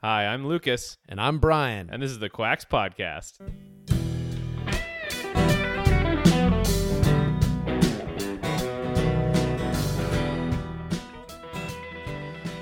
Hi, 0.00 0.26
I'm 0.26 0.46
Lucas, 0.46 0.96
And 1.08 1.20
I'm 1.20 1.38
Brian. 1.40 1.88
and 1.90 2.02
this 2.02 2.10
is 2.10 2.18
the 2.20 2.28
Quacks 2.28 2.64
Podcast. 2.64 3.38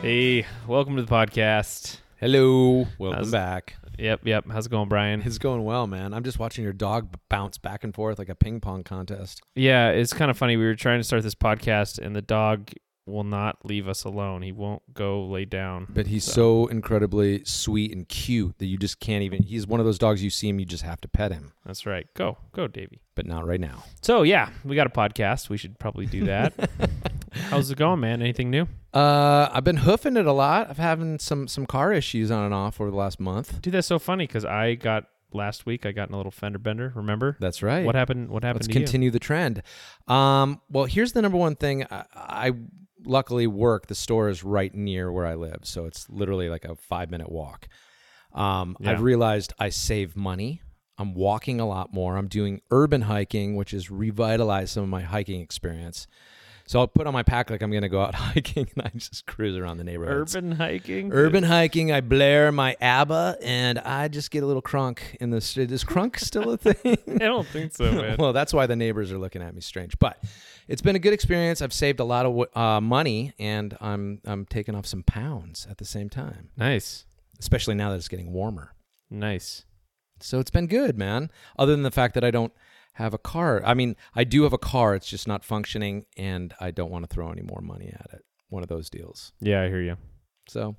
Hey, 0.03 0.46
welcome 0.69 0.96
to 0.96 1.03
the 1.03 1.11
podcast. 1.12 1.99
Hello. 2.19 2.87
Welcome 2.99 3.19
How's- 3.19 3.31
back. 3.31 3.77
Yep, 3.99 4.21
yep. 4.27 4.45
How's 4.51 4.67
it 4.67 4.69
going, 4.69 4.89
Brian? 4.91 5.23
It's 5.25 5.39
going 5.39 5.65
well, 5.65 5.87
man. 5.87 6.13
I'm 6.13 6.23
just 6.23 6.39
watching 6.39 6.63
your 6.63 6.75
dog 6.75 7.11
b- 7.13 7.19
bounce 7.31 7.57
back 7.57 7.83
and 7.83 7.95
forth 7.95 8.19
like 8.19 8.29
a 8.29 8.35
ping 8.35 8.61
pong 8.61 8.85
contest. 8.85 9.41
Yeah, 9.55 9.89
it's 9.89 10.13
kind 10.13 10.31
of 10.31 10.37
funny. 10.37 10.57
We 10.59 10.67
were 10.67 10.75
trying 10.75 11.01
to 11.01 11.05
start 11.05 11.23
this 11.23 11.35
podcast, 11.35 11.99
and 11.99 12.15
the 12.15 12.21
dog 12.21 12.71
will 13.07 13.25
not 13.25 13.65
leave 13.65 13.88
us 13.88 14.04
alone. 14.04 14.43
He 14.43 14.53
won't 14.53 14.83
go 14.93 15.25
lay 15.25 15.45
down. 15.45 15.87
But 15.89 16.09
he's 16.09 16.25
so 16.25 16.66
incredibly 16.66 17.45
sweet 17.45 17.93
and 17.93 18.09
cute 18.09 18.59
that 18.59 18.66
you 18.66 18.77
just 18.77 19.01
can't 19.01 19.23
even. 19.23 19.43
He's 19.43 19.67
one 19.67 19.80
of 19.80 19.87
those 19.87 19.99
dogs 19.99 20.23
you 20.23 20.30
see 20.30 20.49
him, 20.49 20.59
you 20.59 20.67
just 20.67 20.83
have 20.83 21.01
to 21.03 21.09
pet 21.09 21.33
him. 21.33 21.53
That's 21.65 21.87
right. 21.87 22.07
Go, 22.15 22.39
go, 22.53 22.66
Davy. 22.66 23.01
But 23.15 23.27
not 23.27 23.47
right 23.47 23.61
now. 23.61 23.85
So 24.03 24.23
yeah, 24.23 24.51
we 24.65 24.77
got 24.77 24.87
a 24.87 24.91
podcast. 24.91 25.49
We 25.49 25.57
should 25.57 25.79
probably 25.79 26.07
do 26.07 26.25
that. 26.25 26.53
How's 27.33 27.71
it 27.71 27.79
going, 27.79 28.01
man? 28.01 28.23
Anything 28.23 28.51
new? 28.51 28.66
Uh, 28.93 29.49
I've 29.52 29.65
been 29.65 29.79
hoofing 29.79 30.16
it 30.16 30.27
a 30.27 30.33
lot. 30.33 30.71
I've 30.71 30.79
having 30.79 31.19
some 31.19 31.49
some 31.49 31.66
car 31.66 31.93
issues 31.93 32.30
on 32.30 32.45
and 32.45 32.55
off 32.55 32.80
over 32.80 32.91
the 32.91 32.97
last 32.97 33.21
month. 33.21 33.61
Dude, 33.63 33.75
that's 33.75 33.87
so 33.87 33.99
funny 33.99 34.27
because 34.27 34.45
I 34.45 34.75
got 34.75 35.05
last 35.33 35.66
week. 35.66 35.87
I 35.87 35.93
got 35.93 36.09
in 36.09 36.15
a 36.15 36.16
little 36.16 36.33
fender 36.33 36.59
bender. 36.59 36.93
Remember 36.95 37.37
That's 37.38 37.63
right. 37.63 37.85
what 37.85 37.95
happened? 37.95 38.30
What 38.30 38.43
happened 38.43 38.66
Let's 38.66 38.73
continue 38.73 39.11
the 39.11 39.19
trend. 39.19 39.63
Um, 40.09 40.61
well, 40.71 40.87
here's 40.87 41.13
the 41.13 41.23
number 41.23 41.38
one 41.38 41.57
thing. 41.57 41.85
I, 41.91 42.05
I 42.15 42.52
luckily 43.05 43.47
work. 43.47 43.87
The 43.87 43.95
store 43.95 44.29
is 44.29 44.43
right 44.45 44.75
near 44.75 45.13
where 45.13 45.27
I 45.27 45.35
live, 45.35 45.61
so 45.63 45.85
it's 45.87 46.09
literally 46.09 46.49
like 46.49 46.65
a 46.65 46.77
five 46.77 47.11
minute 47.11 47.31
walk. 47.31 47.69
Um, 48.33 48.77
Yeah. 48.81 48.93
I've 48.93 49.03
realized 49.03 49.53
I 49.59 49.69
save 49.71 50.17
money. 50.17 50.63
I'm 50.99 51.15
walking 51.15 51.61
a 51.61 51.66
lot 51.66 51.93
more. 51.93 52.16
I'm 52.16 52.29
doing 52.29 52.61
urban 52.71 53.03
hiking, 53.03 53.55
which 53.57 53.73
has 53.73 53.91
revitalized 53.91 54.71
some 54.71 54.83
of 54.83 54.88
my 54.88 55.03
hiking 55.03 55.41
experience. 55.41 56.07
So 56.69 56.80
I'll 56.80 56.88
put 56.88 57.07
on 57.07 57.13
my 57.13 57.23
pack 57.23 57.49
like 57.49 57.63
I'm 57.63 57.71
going 57.71 57.83
to 57.83 57.88
go 57.88 58.01
out 58.03 58.15
hiking, 58.16 58.69
and 58.75 58.87
I 58.87 58.91
just 58.97 59.25
cruise 59.27 59.57
around 59.57 59.77
the 59.77 59.85
neighborhood. 59.85 60.16
Urban 60.35 60.53
hiking. 60.53 61.13
Urban 61.13 61.45
hiking, 61.45 61.93
I 61.93 62.01
blare 62.01 62.51
my 62.51 62.77
ABBA, 62.81 63.38
and 63.41 63.79
I 63.79 64.08
just 64.08 64.31
get 64.33 64.42
a 64.42 64.47
little 64.47 64.62
crunk 64.62 64.98
in 65.20 65.31
the 65.31 65.41
street. 65.41 65.70
Is 65.70 65.84
crunk 65.84 66.19
still 66.19 66.50
a 66.50 66.56
thing? 66.56 66.98
I 67.08 67.19
don't 67.27 67.47
think 67.47 67.72
so, 67.72 67.92
man. 68.03 68.16
well, 68.19 68.33
that's 68.33 68.53
why 68.53 68.66
the 68.66 68.75
neighbors 68.75 69.12
are 69.12 69.19
looking 69.19 69.42
at 69.42 69.55
me 69.55 69.60
strange. 69.60 69.97
But 70.00 70.19
it's 70.69 70.83
been 70.83 70.97
a 70.97 70.98
good 71.00 71.12
experience. 71.12 71.62
I've 71.62 71.72
saved 71.72 72.00
a 72.00 72.05
lot 72.05 72.27
of 72.27 72.56
uh, 72.56 72.81
money, 72.81 73.33
and 73.39 73.77
I'm 73.81 74.20
I'm 74.25 74.47
taking 74.47 74.75
off 74.75 74.86
some 74.86 75.03
pounds 75.03 75.67
at 75.70 75.78
the 75.78 75.84
same 75.84 76.09
time, 76.09 76.50
nice, 76.56 77.05
especially 77.39 77.75
now 77.75 77.91
that 77.91 77.97
it's 77.97 78.09
getting 78.09 78.33
warmer. 78.33 78.75
nice. 79.11 79.64
So 80.19 80.41
it's 80.41 80.50
been 80.50 80.67
good, 80.67 80.97
man. 80.97 81.31
Other 81.59 81.72
than 81.72 81.83
the 81.83 81.91
fact 81.91 82.14
that 82.14 82.25
I 82.25 82.31
don't 82.31 82.55
have 82.94 83.12
a 83.12 83.19
car. 83.19 83.62
I 83.67 83.75
mean, 83.75 83.94
I 84.14 84.25
do 84.25 84.44
have 84.44 84.55
a 84.55 84.59
car. 84.59 84.94
It's 84.94 85.06
just 85.09 85.28
not 85.28 85.44
functioning, 85.44 86.06
and 86.17 86.55
I 86.59 86.70
don't 86.70 86.91
want 86.91 87.06
to 87.06 87.14
throw 87.14 87.31
any 87.31 87.42
more 87.42 87.61
money 87.61 87.89
at 87.92 88.06
it. 88.14 88.25
One 88.48 88.62
of 88.62 88.70
those 88.70 88.89
deals. 88.89 89.33
Yeah, 89.41 89.61
I 89.61 89.69
hear 89.69 89.83
you. 89.83 89.98
So 90.48 90.77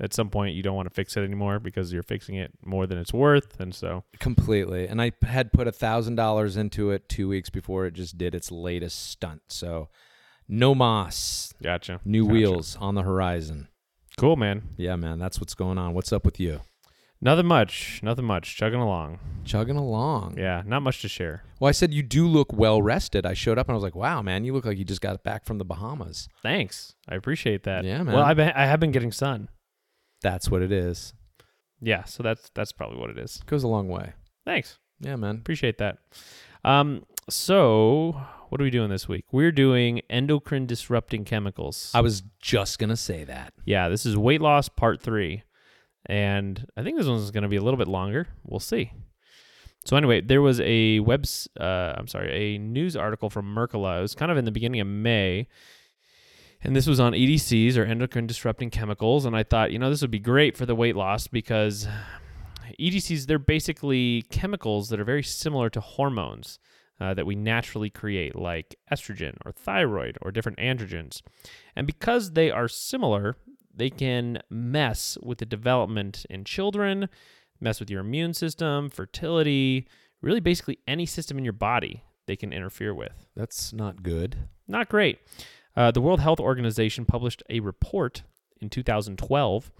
At 0.00 0.14
some 0.14 0.30
point, 0.30 0.54
you 0.54 0.62
don't 0.62 0.74
want 0.76 0.88
to 0.88 0.94
fix 0.94 1.16
it 1.16 1.20
anymore 1.22 1.58
because 1.60 1.92
you're 1.92 2.02
fixing 2.02 2.34
it 2.36 2.52
more 2.64 2.86
than 2.86 2.96
it's 2.96 3.12
worth, 3.12 3.60
and 3.60 3.74
so 3.74 4.04
completely. 4.18 4.88
And 4.88 5.00
I 5.02 5.12
had 5.22 5.52
put 5.52 5.68
a 5.68 5.72
thousand 5.72 6.14
dollars 6.14 6.56
into 6.56 6.90
it 6.90 7.08
two 7.08 7.28
weeks 7.28 7.50
before 7.50 7.84
it 7.86 7.92
just 7.94 8.16
did 8.16 8.34
its 8.34 8.50
latest 8.50 9.10
stunt. 9.10 9.42
So 9.48 9.88
no 10.48 10.74
moss, 10.74 11.52
gotcha. 11.62 12.00
new 12.04 12.22
Gotcha. 12.24 12.32
wheels 12.32 12.76
on 12.80 12.94
the 12.94 13.02
horizon. 13.02 13.68
Cool, 14.16 14.36
man. 14.36 14.62
Yeah, 14.76 14.96
man, 14.96 15.18
that's 15.18 15.38
what's 15.38 15.54
going 15.54 15.76
on. 15.78 15.92
What's 15.94 16.12
up 16.12 16.24
with 16.24 16.40
you? 16.40 16.60
Nothing 17.22 17.46
much. 17.46 18.00
Nothing 18.02 18.24
much. 18.24 18.56
Chugging 18.56 18.80
along. 18.80 19.18
Chugging 19.44 19.76
along. 19.76 20.38
Yeah, 20.38 20.62
not 20.64 20.80
much 20.80 21.02
to 21.02 21.08
share. 21.08 21.42
Well, 21.60 21.68
I 21.68 21.72
said 21.72 21.92
you 21.92 22.02
do 22.02 22.26
look 22.26 22.50
well 22.54 22.80
rested. 22.80 23.26
I 23.26 23.34
showed 23.34 23.58
up 23.58 23.68
and 23.68 23.74
I 23.74 23.76
was 23.76 23.82
like, 23.82 23.94
"Wow, 23.94 24.22
man, 24.22 24.44
you 24.46 24.54
look 24.54 24.64
like 24.64 24.78
you 24.78 24.84
just 24.86 25.02
got 25.02 25.22
back 25.22 25.44
from 25.44 25.58
the 25.58 25.64
Bahamas." 25.66 26.28
Thanks. 26.42 26.94
I 27.06 27.16
appreciate 27.16 27.64
that. 27.64 27.84
Yeah, 27.84 28.02
man. 28.02 28.14
Well, 28.14 28.24
I've 28.24 28.38
been, 28.38 28.52
I 28.56 28.64
have 28.64 28.80
been 28.80 28.90
getting 28.92 29.12
sun. 29.12 29.50
That's 30.22 30.50
what 30.50 30.62
it 30.62 30.72
is. 30.72 31.14
Yeah, 31.80 32.04
so 32.04 32.22
that's 32.22 32.50
that's 32.54 32.72
probably 32.72 32.98
what 32.98 33.10
it 33.10 33.18
is. 33.18 33.42
Goes 33.46 33.62
a 33.62 33.68
long 33.68 33.88
way. 33.88 34.12
Thanks. 34.44 34.78
Yeah, 35.00 35.16
man. 35.16 35.36
Appreciate 35.36 35.78
that. 35.78 35.98
Um, 36.64 37.04
so 37.28 38.20
what 38.50 38.60
are 38.60 38.64
we 38.64 38.70
doing 38.70 38.90
this 38.90 39.08
week? 39.08 39.24
We're 39.32 39.52
doing 39.52 40.00
endocrine 40.10 40.66
disrupting 40.66 41.24
chemicals. 41.24 41.90
I 41.94 42.00
was 42.02 42.22
just 42.40 42.78
gonna 42.78 42.96
say 42.96 43.24
that. 43.24 43.54
yeah, 43.64 43.88
this 43.88 44.04
is 44.04 44.16
weight 44.16 44.42
loss 44.42 44.68
part 44.68 45.00
three, 45.00 45.44
and 46.06 46.66
I 46.76 46.82
think 46.82 46.98
this 46.98 47.06
one's 47.06 47.30
going 47.30 47.42
to 47.42 47.48
be 47.48 47.56
a 47.56 47.62
little 47.62 47.78
bit 47.78 47.88
longer. 47.88 48.26
We'll 48.44 48.60
see. 48.60 48.92
So 49.84 49.96
anyway, 49.96 50.20
there 50.20 50.42
was 50.42 50.60
a 50.60 51.00
webs, 51.00 51.48
uh, 51.58 51.94
I'm 51.96 52.06
sorry, 52.06 52.32
a 52.32 52.58
news 52.58 52.96
article 52.96 53.30
from 53.30 53.46
Mercola. 53.54 53.98
It 53.98 54.02
was 54.02 54.14
kind 54.14 54.30
of 54.30 54.36
in 54.36 54.44
the 54.44 54.50
beginning 54.50 54.80
of 54.80 54.86
May, 54.86 55.48
and 56.62 56.76
this 56.76 56.86
was 56.86 57.00
on 57.00 57.12
EDCs 57.12 57.76
or 57.76 57.84
endocrine 57.84 58.26
disrupting 58.26 58.70
chemicals. 58.70 59.24
And 59.24 59.34
I 59.34 59.42
thought, 59.42 59.72
you 59.72 59.78
know, 59.78 59.90
this 59.90 60.02
would 60.02 60.10
be 60.10 60.18
great 60.18 60.56
for 60.56 60.66
the 60.66 60.74
weight 60.74 60.96
loss 60.96 61.26
because 61.26 61.88
EDCs 62.78 63.26
they're 63.26 63.38
basically 63.38 64.22
chemicals 64.30 64.88
that 64.90 65.00
are 65.00 65.04
very 65.04 65.22
similar 65.22 65.70
to 65.70 65.80
hormones 65.80 66.58
uh, 67.00 67.14
that 67.14 67.26
we 67.26 67.34
naturally 67.34 67.88
create, 67.88 68.36
like 68.36 68.76
estrogen 68.92 69.36
or 69.44 69.52
thyroid 69.52 70.18
or 70.20 70.30
different 70.30 70.58
androgens. 70.58 71.22
And 71.74 71.86
because 71.86 72.32
they 72.32 72.50
are 72.50 72.68
similar, 72.68 73.36
they 73.74 73.90
can 73.90 74.42
mess 74.50 75.16
with 75.22 75.38
the 75.38 75.46
development 75.46 76.26
in 76.28 76.44
children, 76.44 77.08
mess 77.58 77.80
with 77.80 77.90
your 77.90 78.00
immune 78.00 78.34
system, 78.34 78.90
fertility, 78.90 79.86
really 80.20 80.40
basically 80.40 80.78
any 80.86 81.06
system 81.06 81.38
in 81.38 81.44
your 81.44 81.54
body 81.54 82.04
they 82.26 82.36
can 82.36 82.52
interfere 82.52 82.94
with. 82.94 83.26
That's 83.34 83.72
not 83.72 84.02
good. 84.02 84.36
Not 84.68 84.88
great. 84.90 85.18
Uh, 85.76 85.90
the 85.90 86.00
World 86.00 86.20
Health 86.20 86.40
Organization 86.40 87.04
published 87.04 87.42
a 87.48 87.60
report 87.60 88.22
in 88.60 88.68
2012 88.68 89.72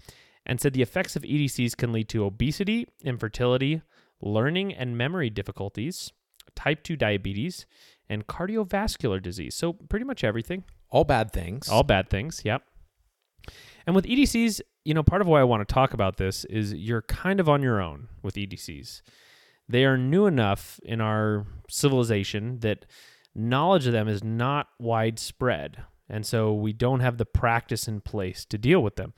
and 0.45 0.59
said 0.59 0.73
the 0.73 0.81
effects 0.81 1.15
of 1.15 1.23
EDCs 1.23 1.75
can 1.77 1.91
lead 1.91 2.09
to 2.09 2.25
obesity, 2.25 2.87
infertility, 3.03 3.81
learning 4.21 4.73
and 4.73 4.97
memory 4.97 5.29
difficulties, 5.29 6.11
type 6.55 6.83
2 6.83 6.95
diabetes, 6.95 7.65
and 8.09 8.27
cardiovascular 8.27 9.21
disease. 9.21 9.55
So, 9.55 9.73
pretty 9.73 10.05
much 10.05 10.23
everything. 10.23 10.63
All 10.89 11.03
bad 11.03 11.31
things. 11.31 11.69
All 11.69 11.83
bad 11.83 12.09
things, 12.09 12.41
yep. 12.43 12.63
And 13.85 13.95
with 13.95 14.05
EDCs, 14.05 14.61
you 14.83 14.93
know, 14.93 15.03
part 15.03 15.21
of 15.21 15.27
why 15.27 15.39
I 15.39 15.45
want 15.45 15.67
to 15.67 15.73
talk 15.73 15.93
about 15.93 16.17
this 16.17 16.45
is 16.45 16.73
you're 16.73 17.03
kind 17.03 17.39
of 17.39 17.47
on 17.47 17.61
your 17.61 17.81
own 17.81 18.09
with 18.21 18.35
EDCs. 18.35 19.01
They 19.69 19.85
are 19.85 19.97
new 19.97 20.25
enough 20.25 20.79
in 20.83 21.01
our 21.01 21.45
civilization 21.69 22.59
that 22.59 22.85
knowledge 23.35 23.87
of 23.87 23.93
them 23.93 24.07
is 24.07 24.23
not 24.23 24.67
widespread. 24.79 25.83
And 26.09 26.25
so 26.25 26.53
we 26.53 26.73
don't 26.73 26.99
have 26.99 27.17
the 27.17 27.25
practice 27.25 27.87
in 27.87 28.01
place 28.01 28.43
to 28.45 28.57
deal 28.57 28.81
with 28.83 28.97
them. 28.97 29.13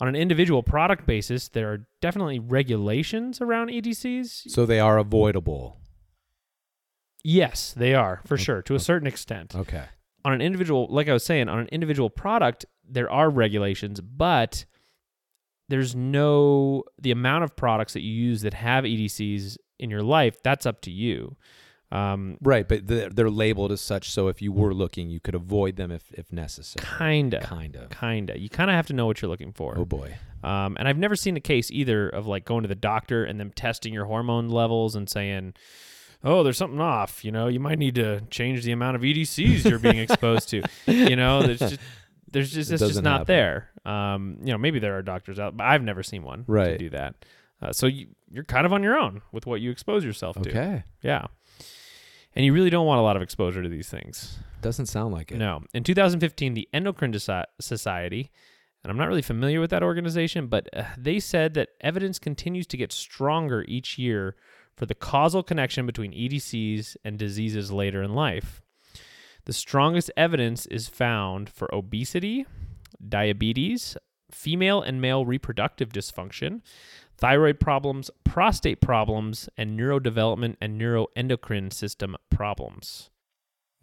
On 0.00 0.08
an 0.08 0.14
individual 0.14 0.62
product 0.62 1.06
basis, 1.06 1.48
there 1.48 1.72
are 1.72 1.86
definitely 2.02 2.38
regulations 2.38 3.40
around 3.40 3.70
EDCs. 3.70 4.50
so 4.50 4.66
they 4.66 4.78
are 4.80 4.98
avoidable. 4.98 5.78
Yes, 7.22 7.72
they 7.74 7.94
are, 7.94 8.20
for 8.26 8.36
sure, 8.36 8.60
to 8.62 8.74
a 8.74 8.80
certain 8.80 9.06
extent. 9.06 9.54
Okay. 9.56 9.84
on 10.26 10.32
an 10.32 10.40
individual 10.40 10.86
like 10.90 11.08
i 11.08 11.12
was 11.12 11.24
saying 11.24 11.48
on 11.50 11.58
an 11.58 11.68
individual 11.70 12.08
product 12.10 12.64
there 12.88 13.10
are 13.10 13.28
regulations 13.30 14.00
but 14.00 14.64
there's 15.68 15.94
no 15.94 16.82
the 16.98 17.10
amount 17.10 17.44
of 17.44 17.54
products 17.56 17.92
that 17.94 18.00
you 18.02 18.12
use 18.12 18.40
that 18.42 18.54
have 18.54 18.84
edcs 18.84 19.56
in 19.78 19.90
your 19.90 20.02
life 20.02 20.42
that's 20.42 20.64
up 20.66 20.80
to 20.80 20.90
you 20.90 21.36
um, 21.92 22.38
Right, 22.42 22.66
but 22.68 22.86
they're, 22.86 23.08
they're 23.10 23.30
labeled 23.30 23.70
as 23.72 23.80
such, 23.80 24.10
so 24.10 24.28
if 24.28 24.42
you 24.42 24.52
were 24.52 24.74
looking, 24.74 25.10
you 25.10 25.20
could 25.20 25.34
avoid 25.34 25.76
them 25.76 25.90
if, 25.92 26.10
if 26.12 26.32
necessary. 26.32 26.84
kinda 26.98 27.40
Kind 27.40 27.76
of. 27.76 27.90
kinda 27.90 28.38
you 28.38 28.48
kind 28.48 28.70
of 28.70 28.74
have 28.74 28.86
to 28.88 28.92
know 28.92 29.06
what 29.06 29.22
you're 29.22 29.28
looking 29.30 29.52
for 29.52 29.76
Oh 29.78 29.84
boy. 29.84 30.16
um, 30.42 30.76
and 30.78 30.88
i've 30.88 30.98
never 30.98 31.14
seen 31.16 31.36
a 31.36 31.40
case 31.40 31.70
either 31.70 32.08
of 32.08 32.26
like 32.26 32.44
going 32.44 32.62
to 32.62 32.68
the 32.68 32.74
doctor 32.74 33.24
and 33.24 33.38
them 33.38 33.50
testing 33.50 33.92
your 33.94 34.06
hormone 34.06 34.48
levels 34.48 34.94
and 34.96 35.08
saying 35.08 35.54
oh 36.24 36.42
there's 36.42 36.56
something 36.58 36.80
off 36.80 37.24
you 37.24 37.30
know 37.30 37.46
you 37.48 37.60
might 37.60 37.78
need 37.78 37.94
to 37.94 38.20
change 38.30 38.64
the 38.64 38.72
amount 38.72 38.96
of 38.96 39.02
edcs 39.02 39.64
you're 39.68 39.78
being 39.78 39.98
exposed 39.98 40.48
to 40.48 40.62
you 40.86 41.16
know 41.16 41.42
there's 41.42 41.58
just 41.60 41.78
there's 42.30 42.50
just 42.50 42.70
It 42.70 42.74
it's 42.74 42.80
just 42.80 42.88
doesn't 42.94 43.04
happen. 43.04 43.26
there 43.26 43.70
um, 43.84 44.38
you 44.42 44.50
know 44.52 44.58
maybe 44.58 44.78
there 44.78 44.96
are 44.96 45.02
doctors 45.02 45.38
out 45.38 45.56
but 45.56 45.64
i've 45.64 45.82
never 45.82 46.02
seen 46.02 46.22
one 46.22 46.44
to 46.46 46.52
Right. 46.52 46.78
do 46.78 46.90
that 46.90 47.14
uh, 47.62 47.72
so 47.72 47.86
you, 47.86 48.08
you're 48.32 48.44
kind 48.44 48.66
of 48.66 48.72
on 48.72 48.82
your 48.82 48.96
own 48.98 49.22
with 49.32 49.46
what 49.46 49.60
you 49.60 49.70
expose 49.70 50.04
yourself 50.04 50.40
to 50.42 50.50
Okay. 50.50 50.82
yeah 51.02 51.26
and 52.34 52.44
you 52.44 52.52
really 52.52 52.70
don't 52.70 52.86
want 52.86 52.98
a 52.98 53.02
lot 53.02 53.16
of 53.16 53.22
exposure 53.22 53.62
to 53.62 53.68
these 53.68 53.88
things 53.88 54.38
Doesn't 54.62 54.86
sound 54.86 55.12
like 55.14 55.30
it. 55.32 55.38
no. 55.38 55.62
In 55.72 55.84
2015, 55.84 56.54
the 56.54 56.68
Endocrine 56.72 57.12
Society, 57.60 58.30
and 58.82 58.90
I'm 58.90 58.96
not 58.98 59.08
really 59.08 59.22
familiar 59.22 59.60
with 59.60 59.70
that 59.70 59.82
organization, 59.82 60.46
but 60.48 60.68
uh, 60.76 60.84
they 60.98 61.20
said 61.20 61.54
that 61.54 61.70
evidence 61.80 62.18
continues 62.18 62.66
to 62.68 62.76
get 62.76 62.92
stronger 62.92 63.64
each 63.68 63.98
year 63.98 64.36
for 64.76 64.86
the 64.86 64.94
causal 64.94 65.42
connection 65.42 65.86
between 65.86 66.12
EDCs 66.12 66.96
and 67.04 67.18
diseases 67.18 67.70
later 67.70 68.02
in 68.02 68.12
life. 68.14 68.60
The 69.44 69.52
strongest 69.52 70.10
evidence 70.16 70.66
is 70.66 70.88
found 70.88 71.48
for 71.50 71.72
obesity, 71.74 72.46
diabetes, 73.06 73.96
female 74.30 74.82
and 74.82 75.00
male 75.00 75.24
reproductive 75.24 75.90
dysfunction, 75.90 76.62
thyroid 77.16 77.60
problems, 77.60 78.10
prostate 78.24 78.80
problems, 78.80 79.48
and 79.56 79.78
neurodevelopment 79.78 80.56
and 80.60 80.80
neuroendocrine 80.80 81.72
system 81.72 82.16
problems. 82.30 83.10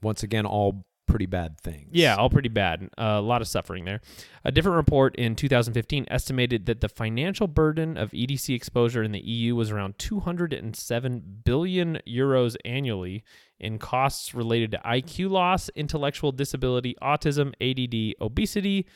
Once 0.02 0.24
again, 0.24 0.46
all 0.46 0.86
pretty 1.12 1.26
bad 1.26 1.60
things. 1.60 1.90
Yeah, 1.92 2.16
all 2.16 2.30
pretty 2.30 2.50
bad. 2.50 2.90
Uh, 2.98 3.18
a 3.18 3.22
lot 3.22 3.42
of 3.42 3.48
suffering 3.48 3.86
there. 3.86 4.00
A 4.46 4.52
different 4.52 4.78
report 4.78 5.16
in 5.18 5.36
2015 5.36 6.06
estimated 6.10 6.66
that 6.66 6.82
the 6.82 6.90
financial 6.90 7.48
burden 7.48 7.98
of 7.98 8.12
EDC 8.12 8.56
exposure 8.56 9.04
in 9.04 9.12
the 9.12 9.20
EU 9.20 9.56
was 9.56 9.72
around 9.72 10.00
207 10.00 11.42
billion 11.44 12.00
euros 12.08 12.56
annually 12.64 13.24
in 13.60 13.78
costs 13.78 14.34
related 14.34 14.72
to 14.72 14.78
IQ 14.80 15.30
loss, 15.30 15.70
intellectual 15.76 16.32
disability, 16.32 16.96
autism, 17.02 17.54
ADD, 17.62 18.16
obesity, 18.22 18.88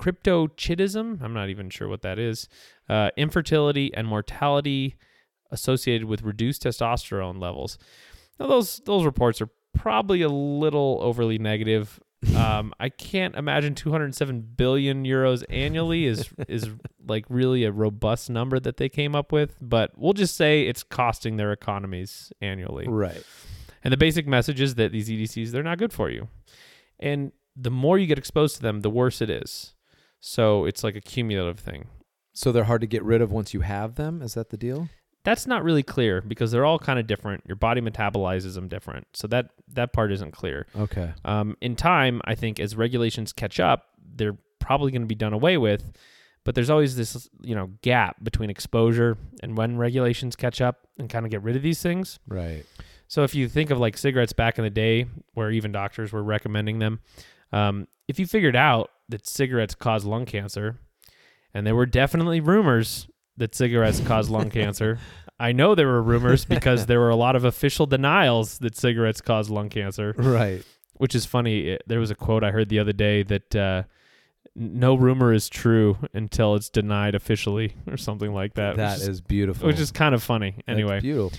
cryptorchidism. 0.00 1.22
I'm 1.22 1.32
not 1.32 1.48
even 1.48 1.70
sure 1.70 1.88
what 1.88 2.02
that 2.02 2.18
is. 2.18 2.48
Uh, 2.88 3.10
infertility 3.16 3.92
and 3.94 4.06
mortality 4.06 4.96
associated 5.50 6.06
with 6.06 6.22
reduced 6.22 6.64
testosterone 6.64 7.40
levels. 7.40 7.78
Now, 8.38 8.46
those 8.48 8.80
those 8.84 9.04
reports 9.04 9.40
are 9.40 9.48
probably 9.72 10.22
a 10.22 10.28
little 10.28 10.98
overly 11.00 11.38
negative. 11.38 12.00
Um, 12.34 12.72
I 12.80 12.88
can't 12.88 13.34
imagine 13.34 13.74
207 13.74 14.54
billion 14.56 15.04
euros 15.04 15.44
annually 15.50 16.06
is 16.06 16.30
is 16.48 16.70
like 17.06 17.26
really 17.28 17.64
a 17.64 17.70
robust 17.70 18.30
number 18.30 18.58
that 18.60 18.78
they 18.78 18.88
came 18.88 19.14
up 19.14 19.30
with, 19.30 19.58
but 19.60 19.92
we'll 19.94 20.14
just 20.14 20.34
say 20.34 20.62
it's 20.62 20.82
costing 20.82 21.36
their 21.36 21.52
economies 21.52 22.32
annually. 22.40 22.88
Right. 22.88 23.22
And 23.84 23.92
the 23.92 23.98
basic 23.98 24.26
message 24.26 24.62
is 24.62 24.76
that 24.76 24.90
these 24.90 25.10
EDCs 25.10 25.50
they're 25.50 25.62
not 25.62 25.76
good 25.76 25.92
for 25.92 26.08
you. 26.08 26.28
And 26.98 27.32
the 27.54 27.70
more 27.70 27.98
you 27.98 28.06
get 28.06 28.16
exposed 28.16 28.56
to 28.56 28.62
them, 28.62 28.80
the 28.80 28.88
worse 28.88 29.20
it 29.20 29.28
is. 29.28 29.73
So 30.26 30.64
it's 30.64 30.82
like 30.82 30.96
a 30.96 31.02
cumulative 31.02 31.60
thing. 31.60 31.88
So 32.32 32.50
they're 32.50 32.64
hard 32.64 32.80
to 32.80 32.86
get 32.86 33.04
rid 33.04 33.20
of 33.20 33.30
once 33.30 33.52
you 33.52 33.60
have 33.60 33.96
them. 33.96 34.22
Is 34.22 34.32
that 34.32 34.48
the 34.48 34.56
deal? 34.56 34.88
That's 35.22 35.46
not 35.46 35.62
really 35.62 35.82
clear 35.82 36.22
because 36.22 36.50
they're 36.50 36.64
all 36.64 36.78
kind 36.78 36.98
of 36.98 37.06
different. 37.06 37.44
Your 37.46 37.56
body 37.56 37.82
metabolizes 37.82 38.54
them 38.54 38.66
different. 38.66 39.06
So 39.12 39.28
that 39.28 39.50
that 39.74 39.92
part 39.92 40.10
isn't 40.12 40.30
clear. 40.30 40.66
Okay. 40.74 41.12
Um, 41.26 41.58
in 41.60 41.76
time, 41.76 42.22
I 42.24 42.34
think 42.36 42.58
as 42.58 42.74
regulations 42.74 43.34
catch 43.34 43.60
up, 43.60 43.84
they're 44.16 44.38
probably 44.60 44.90
going 44.92 45.02
to 45.02 45.06
be 45.06 45.14
done 45.14 45.34
away 45.34 45.58
with. 45.58 45.92
But 46.42 46.54
there's 46.54 46.70
always 46.70 46.96
this, 46.96 47.28
you 47.42 47.54
know, 47.54 47.72
gap 47.82 48.24
between 48.24 48.48
exposure 48.48 49.18
and 49.42 49.58
when 49.58 49.76
regulations 49.76 50.36
catch 50.36 50.62
up 50.62 50.88
and 50.98 51.10
kind 51.10 51.26
of 51.26 51.32
get 51.32 51.42
rid 51.42 51.54
of 51.54 51.62
these 51.62 51.82
things. 51.82 52.18
Right. 52.26 52.64
So 53.08 53.24
if 53.24 53.34
you 53.34 53.46
think 53.46 53.68
of 53.68 53.78
like 53.78 53.98
cigarettes 53.98 54.32
back 54.32 54.56
in 54.56 54.64
the 54.64 54.70
day, 54.70 55.04
where 55.34 55.50
even 55.50 55.70
doctors 55.70 56.12
were 56.12 56.22
recommending 56.22 56.78
them, 56.78 57.00
um, 57.52 57.88
if 58.08 58.18
you 58.18 58.26
figured 58.26 58.56
out 58.56 58.90
that 59.08 59.26
cigarettes 59.26 59.74
cause 59.74 60.04
lung 60.04 60.24
cancer, 60.26 60.78
and 61.52 61.66
there 61.66 61.74
were 61.74 61.86
definitely 61.86 62.40
rumors 62.40 63.06
that 63.36 63.54
cigarettes 63.54 64.00
cause 64.00 64.30
lung 64.30 64.50
cancer. 64.60 64.98
I 65.40 65.52
know 65.52 65.74
there 65.74 65.88
were 65.88 66.02
rumors 66.02 66.44
because 66.44 66.86
there 66.86 67.00
were 67.00 67.10
a 67.10 67.16
lot 67.16 67.34
of 67.36 67.44
official 67.44 67.86
denials 67.86 68.58
that 68.58 68.76
cigarettes 68.76 69.20
cause 69.20 69.50
lung 69.50 69.68
cancer, 69.68 70.14
Right. 70.16 70.62
which 70.94 71.14
is 71.14 71.26
funny. 71.26 71.68
It- 71.70 71.82
There 71.86 71.98
was 72.00 72.10
a 72.10 72.14
quote 72.14 72.44
I 72.44 72.50
heard 72.52 72.68
the 72.68 72.78
other 72.78 72.92
day 72.92 73.24
that 73.24 73.56
uh, 73.56 73.82
no 74.54 74.94
rumor 74.94 75.32
is 75.32 75.48
true 75.48 75.96
until 76.12 76.54
it's 76.54 76.68
denied 76.70 77.14
officially, 77.16 77.74
or 77.88 77.96
something 77.96 78.32
like 78.32 78.54
that. 78.54 78.76
That 78.76 78.98
is, 78.98 79.08
is, 79.08 79.20
beautiful. 79.20 79.66
which 79.66 79.80
is 79.80 79.90
kind 79.90 80.14
of 80.14 80.22
funny. 80.22 80.52
That's 80.52 80.68
Anyway, 80.68 81.00
beautiful. 81.00 81.38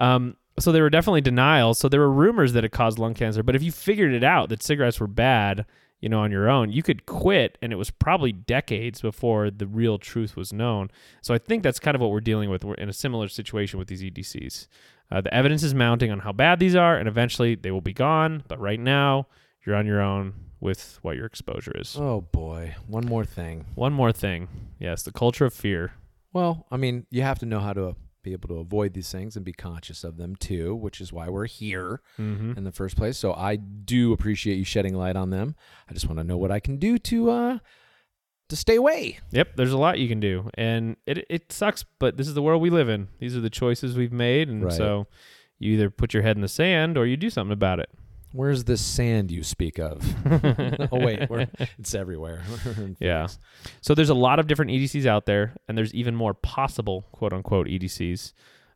um, 0.00 0.36
so 0.58 0.72
there 0.72 0.82
were 0.82 0.90
definitely 0.90 1.20
denials. 1.20 1.78
So 1.78 1.88
there 1.88 2.00
were 2.00 2.10
rumors 2.10 2.54
that 2.54 2.64
it 2.64 2.70
caused 2.72 2.98
lung 2.98 3.14
cancer. 3.14 3.42
But 3.44 3.54
if 3.54 3.62
you 3.62 3.70
figured 3.70 4.12
it 4.12 4.24
out 4.24 4.48
that 4.48 4.62
cigarettes 4.62 4.98
were 4.98 5.06
bad, 5.06 5.66
you 6.00 6.08
know, 6.08 6.20
on 6.20 6.30
your 6.30 6.48
own, 6.48 6.70
you 6.70 6.82
could 6.82 7.06
quit. 7.06 7.58
And 7.62 7.72
it 7.72 7.76
was 7.76 7.90
probably 7.90 8.32
decades 8.32 9.00
before 9.00 9.50
the 9.50 9.66
real 9.66 9.98
truth 9.98 10.36
was 10.36 10.52
known. 10.52 10.90
So 11.22 11.34
I 11.34 11.38
think 11.38 11.62
that's 11.62 11.78
kind 11.78 11.94
of 11.94 12.00
what 12.00 12.10
we're 12.10 12.20
dealing 12.20 12.50
with. 12.50 12.64
We're 12.64 12.74
in 12.74 12.88
a 12.88 12.92
similar 12.94 13.28
situation 13.28 13.78
with 13.78 13.88
these 13.88 14.02
EDCs. 14.02 14.66
Uh, 15.10 15.20
the 15.20 15.32
evidence 15.32 15.62
is 15.62 15.74
mounting 15.74 16.10
on 16.10 16.20
how 16.20 16.32
bad 16.32 16.58
these 16.58 16.74
are, 16.74 16.96
and 16.96 17.08
eventually 17.08 17.54
they 17.54 17.70
will 17.70 17.80
be 17.80 17.92
gone. 17.92 18.42
But 18.48 18.60
right 18.60 18.80
now, 18.80 19.28
you're 19.64 19.76
on 19.76 19.86
your 19.86 20.00
own 20.00 20.34
with 20.60 20.98
what 21.02 21.16
your 21.16 21.26
exposure 21.26 21.72
is. 21.74 21.96
Oh 21.98 22.22
boy. 22.22 22.74
One 22.86 23.06
more 23.06 23.24
thing. 23.24 23.66
One 23.74 23.92
more 23.92 24.12
thing. 24.12 24.48
Yes, 24.78 25.02
the 25.02 25.12
culture 25.12 25.44
of 25.44 25.54
fear. 25.54 25.92
Well, 26.32 26.66
I 26.70 26.76
mean, 26.76 27.06
you 27.10 27.22
have 27.22 27.38
to 27.40 27.46
know 27.46 27.60
how 27.60 27.72
to 27.72 27.96
be 28.26 28.32
able 28.32 28.48
to 28.48 28.58
avoid 28.58 28.92
these 28.92 29.10
things 29.10 29.36
and 29.36 29.44
be 29.44 29.52
conscious 29.52 30.02
of 30.04 30.16
them 30.16 30.34
too, 30.36 30.74
which 30.74 31.00
is 31.00 31.12
why 31.12 31.28
we're 31.28 31.46
here 31.46 32.00
Mm-hmm. 32.18 32.52
in 32.58 32.64
the 32.64 32.72
first 32.72 32.96
place. 32.96 33.16
So 33.18 33.32
I 33.32 33.56
do 33.56 34.12
appreciate 34.12 34.56
you 34.56 34.64
shedding 34.64 34.94
light 34.94 35.16
on 35.16 35.30
them. 35.30 35.54
I 35.88 35.92
just 35.94 36.06
want 36.06 36.18
to 36.18 36.24
know 36.24 36.36
what 36.36 36.50
I 36.50 36.58
can 36.60 36.76
do 36.78 36.98
to 36.98 37.30
uh 37.30 37.58
to 38.48 38.56
stay 38.56 38.76
away. 38.76 39.18
Yep, 39.32 39.56
there's 39.56 39.72
a 39.72 39.78
lot 39.78 39.98
you 39.98 40.08
can 40.08 40.20
do, 40.20 40.50
and 40.54 40.96
it 41.06 41.24
it 41.30 41.52
sucks, 41.52 41.84
but 41.98 42.16
this 42.16 42.28
is 42.28 42.34
the 42.34 42.42
world 42.42 42.60
we 42.62 42.70
live 42.70 42.88
in. 42.88 43.08
These 43.18 43.36
are 43.36 43.40
the 43.40 43.50
choices 43.50 43.96
we've 43.96 44.12
made, 44.12 44.48
and 44.48 44.64
Right. 44.64 44.72
so 44.72 45.06
you 45.58 45.72
either 45.74 45.88
put 45.90 46.12
your 46.14 46.22
head 46.22 46.36
in 46.36 46.42
the 46.42 46.48
sand 46.48 46.96
or 46.98 47.06
you 47.06 47.16
do 47.16 47.30
something 47.30 47.52
about 47.52 47.80
it. 47.80 47.88
Where's 48.36 48.64
this 48.64 48.82
sand 48.82 49.30
you 49.30 49.42
speak 49.42 49.78
of? 49.78 50.04
oh 50.92 51.00
wait, 51.00 51.26
it's 51.78 51.94
everywhere. 51.94 52.42
Yeah. 52.98 53.28
So 53.80 53.94
there's 53.94 54.10
a 54.10 54.14
lot 54.14 54.38
of 54.38 54.46
different 54.46 54.70
EDCs 54.70 55.06
out 55.06 55.24
there, 55.26 55.56
and 55.66 55.76
there's 55.76 55.94
even 55.94 56.14
more 56.14 56.34
possible 56.34 57.06
quote 57.12 57.32
unquote 57.32 57.66
EDCs. 57.66 58.32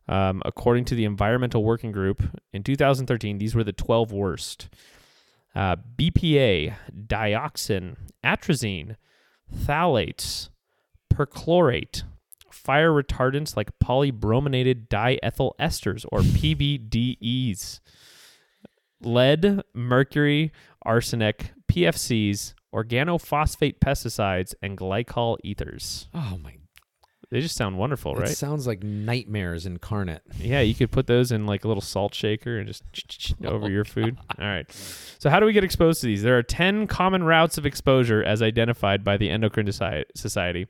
Um, 0.07 0.41
according 0.45 0.85
to 0.85 0.95
the 0.95 1.05
Environmental 1.05 1.63
Working 1.63 1.91
Group, 1.91 2.23
in 2.51 2.63
2013, 2.63 3.37
these 3.37 3.53
were 3.53 3.63
the 3.63 3.71
12 3.71 4.11
worst: 4.11 4.69
uh, 5.53 5.75
BPA, 5.97 6.73
dioxin, 7.07 7.97
atrazine, 8.23 8.95
phthalates, 9.55 10.49
perchlorate, 11.13 12.03
fire 12.49 12.91
retardants 12.91 13.55
like 13.55 13.77
polybrominated 13.79 14.87
diethyl 14.87 15.51
esters 15.59 16.05
or 16.11 16.19
PBDEs, 16.21 17.79
lead, 19.05 19.61
mercury, 19.73 20.51
arsenic, 20.83 21.51
PFCs, 21.71 22.53
organophosphate 22.73 23.79
pesticides, 23.79 24.53
and 24.61 24.77
glycol 24.77 25.37
ethers. 25.43 26.07
Oh 26.13 26.37
my! 26.41 26.55
They 27.29 27.39
just 27.39 27.55
sound 27.55 27.77
wonderful, 27.77 28.13
It 28.17 28.19
right? 28.19 28.27
sounds 28.29 28.67
like 28.67 28.83
nightmares 28.83 29.65
incarnate. 29.65 30.21
Yeah, 30.37 30.59
you 30.59 30.75
could 30.75 30.91
put 30.91 31.07
those 31.07 31.31
in 31.31 31.45
like 31.45 31.63
a 31.63 31.67
little 31.69 31.79
salt 31.81 32.13
shaker 32.13 32.57
and 32.57 32.67
just 32.67 32.83
oh 33.45 33.47
over 33.47 33.69
your 33.69 33.85
food. 33.85 34.17
All 34.37 34.45
right. 34.45 34.69
So, 35.17 35.29
how 35.29 35.39
do 35.39 35.45
we 35.45 35.53
get 35.53 35.63
exposed 35.63 36.01
to 36.01 36.07
these? 36.07 36.23
There 36.23 36.37
are 36.37 36.43
10 36.43 36.87
common 36.87 37.23
routes 37.23 37.57
of 37.57 37.65
exposure 37.65 38.21
as 38.21 38.41
identified 38.41 39.05
by 39.05 39.15
the 39.15 39.29
Endocrine 39.29 39.71
Society. 39.71 40.67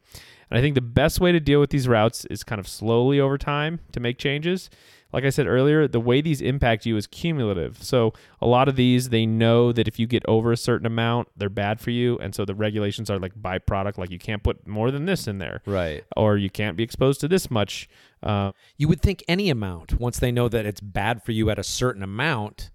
And 0.51 0.57
I 0.57 0.61
think 0.61 0.75
the 0.75 0.81
best 0.81 1.19
way 1.19 1.31
to 1.31 1.39
deal 1.39 1.59
with 1.59 1.71
these 1.71 1.87
routes 1.87 2.25
is 2.25 2.43
kind 2.43 2.59
of 2.59 2.67
slowly 2.67 3.19
over 3.19 3.37
time 3.39 3.79
to 3.93 3.99
make 3.99 4.19
changes. 4.19 4.69
Like 5.13 5.23
I 5.25 5.29
said 5.29 5.45
earlier, 5.47 5.87
the 5.87 5.99
way 5.99 6.21
these 6.21 6.39
impact 6.41 6.85
you 6.85 6.95
is 6.97 7.05
cumulative. 7.07 7.83
So, 7.83 8.13
a 8.39 8.47
lot 8.47 8.67
of 8.69 8.75
these, 8.75 9.09
they 9.09 9.25
know 9.25 9.71
that 9.71 9.87
if 9.87 9.99
you 9.99 10.07
get 10.07 10.23
over 10.27 10.51
a 10.51 10.57
certain 10.57 10.85
amount, 10.87 11.27
they're 11.35 11.49
bad 11.49 11.81
for 11.81 11.91
you. 11.91 12.17
And 12.19 12.33
so 12.33 12.45
the 12.45 12.55
regulations 12.55 13.09
are 13.09 13.19
like 13.19 13.33
byproduct, 13.35 13.97
like 13.97 14.09
you 14.11 14.19
can't 14.19 14.41
put 14.43 14.65
more 14.67 14.89
than 14.91 15.05
this 15.05 15.27
in 15.27 15.37
there, 15.39 15.61
Right. 15.65 16.03
or 16.15 16.37
you 16.37 16.49
can't 16.49 16.77
be 16.77 16.83
exposed 16.83 17.19
to 17.21 17.27
this 17.27 17.51
much. 17.51 17.89
Uh, 18.23 18.51
You 18.77 18.87
would 18.87 19.01
think 19.01 19.23
any 19.27 19.49
amount, 19.49 19.99
once 19.99 20.17
they 20.19 20.31
know 20.31 20.47
that 20.49 20.65
it's 20.65 20.81
bad 20.81 21.23
for 21.23 21.31
you 21.33 21.49
at 21.49 21.59
a 21.59 21.63
certain 21.63 22.03
amount. 22.03 22.71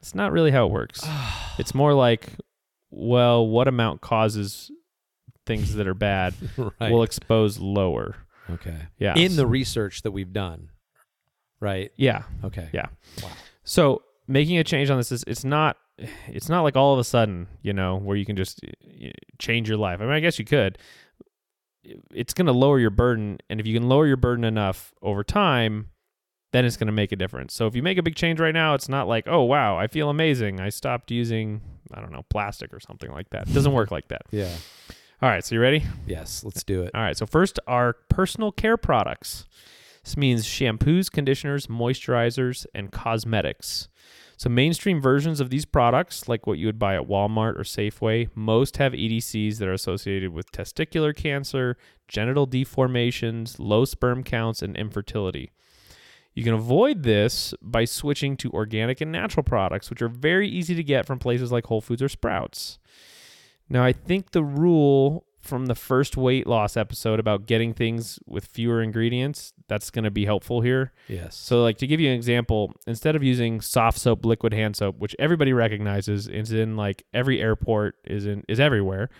It's 0.00 0.14
not 0.14 0.30
really 0.32 0.50
how 0.50 0.66
it 0.66 0.70
works. 0.72 1.00
it's 1.58 1.74
more 1.74 1.94
like, 1.94 2.34
well, 2.90 3.46
what 3.46 3.68
amount 3.68 4.00
causes 4.00 4.70
things 5.46 5.74
that 5.74 5.86
are 5.88 5.94
bad 5.94 6.34
right. 6.56 6.92
will 6.92 7.02
expose 7.02 7.58
lower. 7.58 8.16
okay. 8.50 8.88
Yeah. 8.98 9.14
In 9.16 9.36
the 9.36 9.46
research 9.46 10.02
that 10.02 10.10
we've 10.12 10.32
done. 10.32 10.68
Right. 11.60 11.90
yeah. 11.96 12.22
Okay. 12.44 12.68
Yeah. 12.72 12.86
Wow. 13.22 13.30
So 13.64 14.02
making 14.26 14.58
a 14.58 14.64
change 14.64 14.90
on 14.90 14.96
this 14.96 15.10
is 15.10 15.24
it's 15.26 15.44
not 15.44 15.76
it's 16.28 16.48
not 16.48 16.62
like 16.62 16.76
all 16.76 16.92
of 16.92 16.98
a 16.98 17.04
sudden, 17.04 17.48
you 17.62 17.72
know, 17.72 17.96
where 17.96 18.16
you 18.16 18.24
can 18.24 18.36
just 18.36 18.60
change 19.38 19.68
your 19.68 19.78
life. 19.78 20.00
I 20.00 20.04
mean, 20.04 20.12
I 20.12 20.20
guess 20.20 20.38
you 20.38 20.44
could. 20.44 20.78
It's 22.12 22.34
going 22.34 22.46
to 22.46 22.52
lower 22.52 22.78
your 22.78 22.90
burden, 22.90 23.38
and 23.48 23.60
if 23.60 23.66
you 23.66 23.74
can 23.74 23.88
lower 23.88 24.06
your 24.06 24.16
burden 24.16 24.44
enough 24.44 24.92
over 25.02 25.24
time, 25.24 25.88
then 26.52 26.64
it's 26.64 26.76
going 26.76 26.86
to 26.86 26.92
make 26.92 27.12
a 27.12 27.16
difference. 27.16 27.54
So 27.54 27.66
if 27.66 27.74
you 27.74 27.82
make 27.82 27.98
a 27.98 28.02
big 28.02 28.14
change 28.14 28.40
right 28.40 28.54
now, 28.54 28.74
it's 28.74 28.88
not 28.88 29.08
like, 29.08 29.24
oh 29.26 29.42
wow, 29.42 29.76
I 29.76 29.86
feel 29.86 30.10
amazing. 30.10 30.60
I 30.60 30.68
stopped 30.68 31.10
using, 31.10 31.60
I 31.92 32.00
don't 32.00 32.12
know, 32.12 32.24
plastic 32.30 32.72
or 32.72 32.80
something 32.80 33.10
like 33.10 33.30
that. 33.30 33.48
It 33.48 33.54
doesn't 33.54 33.72
work 33.72 33.90
like 33.90 34.08
that. 34.08 34.22
Yeah. 34.30 34.54
All 35.20 35.28
right, 35.28 35.44
so 35.44 35.54
you 35.54 35.60
ready? 35.60 35.84
Yes. 36.06 36.44
Let's 36.44 36.62
do 36.62 36.82
it. 36.82 36.92
All 36.94 37.00
right, 37.02 37.16
so 37.16 37.26
first 37.26 37.58
are 37.66 37.94
personal 38.08 38.52
care 38.52 38.76
products. 38.76 39.46
This 40.04 40.16
means 40.16 40.46
shampoos, 40.46 41.10
conditioners, 41.10 41.66
moisturizers, 41.66 42.66
and 42.74 42.90
cosmetics. 42.90 43.88
So 44.36 44.48
mainstream 44.48 45.00
versions 45.00 45.40
of 45.40 45.50
these 45.50 45.64
products, 45.64 46.28
like 46.28 46.46
what 46.46 46.58
you 46.58 46.66
would 46.66 46.78
buy 46.78 46.94
at 46.94 47.08
Walmart 47.08 47.56
or 47.56 47.64
Safeway, 47.64 48.28
most 48.36 48.76
have 48.76 48.92
EDCs 48.92 49.58
that 49.58 49.66
are 49.66 49.72
associated 49.72 50.32
with 50.32 50.52
testicular 50.52 51.14
cancer, 51.14 51.76
genital 52.06 52.46
deformations, 52.46 53.56
low 53.58 53.84
sperm 53.84 54.22
counts, 54.22 54.62
and 54.62 54.76
infertility. 54.76 55.50
You 56.34 56.44
can 56.44 56.54
avoid 56.54 57.02
this 57.02 57.52
by 57.60 57.84
switching 57.84 58.36
to 58.36 58.52
organic 58.52 59.00
and 59.00 59.10
natural 59.10 59.42
products, 59.42 59.90
which 59.90 60.00
are 60.02 60.08
very 60.08 60.48
easy 60.48 60.76
to 60.76 60.84
get 60.84 61.04
from 61.04 61.18
places 61.18 61.50
like 61.50 61.66
Whole 61.66 61.80
Foods 61.80 62.00
or 62.00 62.08
Sprouts. 62.08 62.78
Now, 63.68 63.82
I 63.82 63.92
think 63.92 64.30
the 64.30 64.44
rule 64.44 65.26
from 65.48 65.66
the 65.66 65.74
first 65.74 66.16
weight 66.16 66.46
loss 66.46 66.76
episode 66.76 67.18
about 67.18 67.46
getting 67.46 67.74
things 67.74 68.18
with 68.26 68.44
fewer 68.44 68.82
ingredients. 68.82 69.52
That's 69.66 69.90
going 69.90 70.04
to 70.04 70.10
be 70.10 70.24
helpful 70.24 70.60
here. 70.60 70.92
Yes. 71.08 71.34
So, 71.34 71.62
like 71.62 71.78
to 71.78 71.86
give 71.86 72.00
you 72.00 72.08
an 72.08 72.14
example, 72.14 72.72
instead 72.86 73.16
of 73.16 73.22
using 73.22 73.60
soft 73.60 73.98
soap, 73.98 74.24
liquid 74.24 74.52
hand 74.52 74.76
soap, 74.76 74.98
which 74.98 75.16
everybody 75.18 75.52
recognizes, 75.52 76.28
is 76.28 76.52
in 76.52 76.76
like 76.76 77.04
every 77.12 77.40
airport, 77.40 77.96
is 78.04 78.26
in 78.26 78.44
is 78.48 78.60
everywhere. 78.60 79.10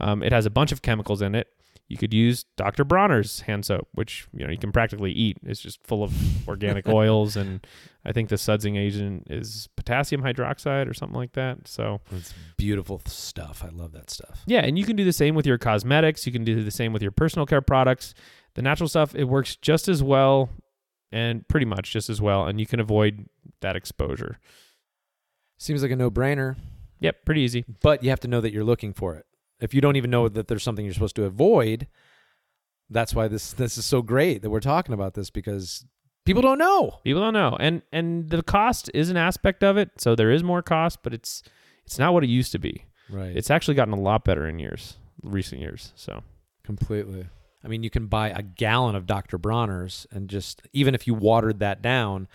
Um, 0.00 0.22
it 0.22 0.32
has 0.32 0.44
a 0.44 0.50
bunch 0.50 0.72
of 0.72 0.82
chemicals 0.82 1.22
in 1.22 1.34
it. 1.34 1.48
You 1.88 1.96
could 1.96 2.12
use 2.12 2.44
Dr. 2.56 2.84
Bronner's 2.84 3.40
hand 3.42 3.64
soap, 3.64 3.86
which 3.92 4.26
you 4.32 4.44
know 4.44 4.50
you 4.50 4.58
can 4.58 4.72
practically 4.72 5.12
eat. 5.12 5.36
It's 5.44 5.60
just 5.60 5.86
full 5.86 6.02
of 6.02 6.12
organic 6.48 6.88
oils, 7.00 7.36
and 7.36 7.64
I 8.04 8.10
think 8.12 8.28
the 8.28 8.34
sudsing 8.36 8.76
agent 8.76 9.28
is 9.30 9.68
potassium 9.76 10.20
hydroxide 10.22 10.90
or 10.90 10.94
something 10.94 11.16
like 11.16 11.32
that. 11.34 11.68
So 11.68 12.00
It's 12.10 12.34
beautiful 12.56 13.00
stuff. 13.06 13.62
I 13.64 13.68
love 13.68 13.92
that 13.92 14.10
stuff. 14.10 14.42
yeah, 14.46 14.60
and 14.64 14.76
you 14.76 14.84
can 14.84 14.96
do 14.96 15.04
the 15.04 15.12
same 15.12 15.36
with 15.36 15.46
your 15.46 15.58
cosmetics. 15.58 16.26
You 16.26 16.32
can 16.32 16.42
do 16.42 16.64
the 16.64 16.70
same 16.72 16.92
with 16.92 17.02
your 17.02 17.12
personal 17.12 17.46
care 17.46 17.60
products. 17.62 18.14
The 18.54 18.62
natural 18.62 18.88
stuff 18.88 19.14
it 19.14 19.24
works 19.24 19.54
just 19.54 19.86
as 19.86 20.02
well, 20.02 20.48
and 21.12 21.46
pretty 21.46 21.66
much 21.66 21.92
just 21.92 22.10
as 22.10 22.20
well, 22.20 22.46
and 22.46 22.58
you 22.58 22.66
can 22.66 22.80
avoid 22.80 23.26
that 23.60 23.76
exposure. 23.76 24.40
Seems 25.58 25.82
like 25.82 25.90
a 25.92 25.96
no-brainer, 25.96 26.56
Yep, 26.98 27.24
pretty 27.24 27.42
easy. 27.42 27.64
but 27.82 28.02
you 28.02 28.10
have 28.10 28.20
to 28.20 28.28
know 28.28 28.40
that 28.40 28.52
you're 28.52 28.64
looking 28.64 28.92
for 28.92 29.14
it. 29.16 29.24
If 29.60 29.74
you 29.74 29.80
don't 29.80 29.96
even 29.96 30.10
know 30.10 30.28
that 30.28 30.48
there's 30.48 30.62
something 30.62 30.84
you're 30.84 30.94
supposed 30.94 31.16
to 31.16 31.24
avoid, 31.24 31.86
that's 32.90 33.14
why 33.14 33.28
this 33.28 33.52
this 33.52 33.78
is 33.78 33.84
so 33.84 34.02
great 34.02 34.42
that 34.42 34.50
we're 34.50 34.60
talking 34.60 34.92
about 34.92 35.14
this 35.14 35.30
because 35.30 35.84
people 36.24 36.42
don't 36.42 36.58
know. 36.58 37.00
People 37.04 37.22
don't 37.22 37.34
know, 37.34 37.56
and 37.58 37.82
and 37.92 38.28
the 38.28 38.42
cost 38.42 38.90
is 38.94 39.10
an 39.10 39.16
aspect 39.16 39.64
of 39.64 39.76
it. 39.76 39.90
So 39.98 40.14
there 40.14 40.30
is 40.30 40.42
more 40.42 40.62
cost, 40.62 41.02
but 41.02 41.14
it's 41.14 41.42
it's 41.84 41.98
not 41.98 42.12
what 42.12 42.24
it 42.24 42.30
used 42.30 42.52
to 42.52 42.58
be. 42.58 42.84
Right. 43.08 43.36
It's 43.36 43.50
actually 43.50 43.74
gotten 43.74 43.94
a 43.94 44.00
lot 44.00 44.24
better 44.24 44.46
in 44.46 44.58
years, 44.58 44.96
recent 45.22 45.60
years. 45.60 45.92
So 45.94 46.22
Completely. 46.66 47.28
I 47.64 47.68
mean, 47.68 47.84
you 47.84 47.90
can 47.90 48.06
buy 48.06 48.30
a 48.30 48.42
gallon 48.42 48.96
of 48.96 49.06
Dr. 49.06 49.38
Bronner's 49.38 50.06
and 50.10 50.28
just 50.28 50.62
even 50.72 50.94
if 50.94 51.06
you 51.06 51.14
watered 51.14 51.60
that 51.60 51.80
down, 51.80 52.26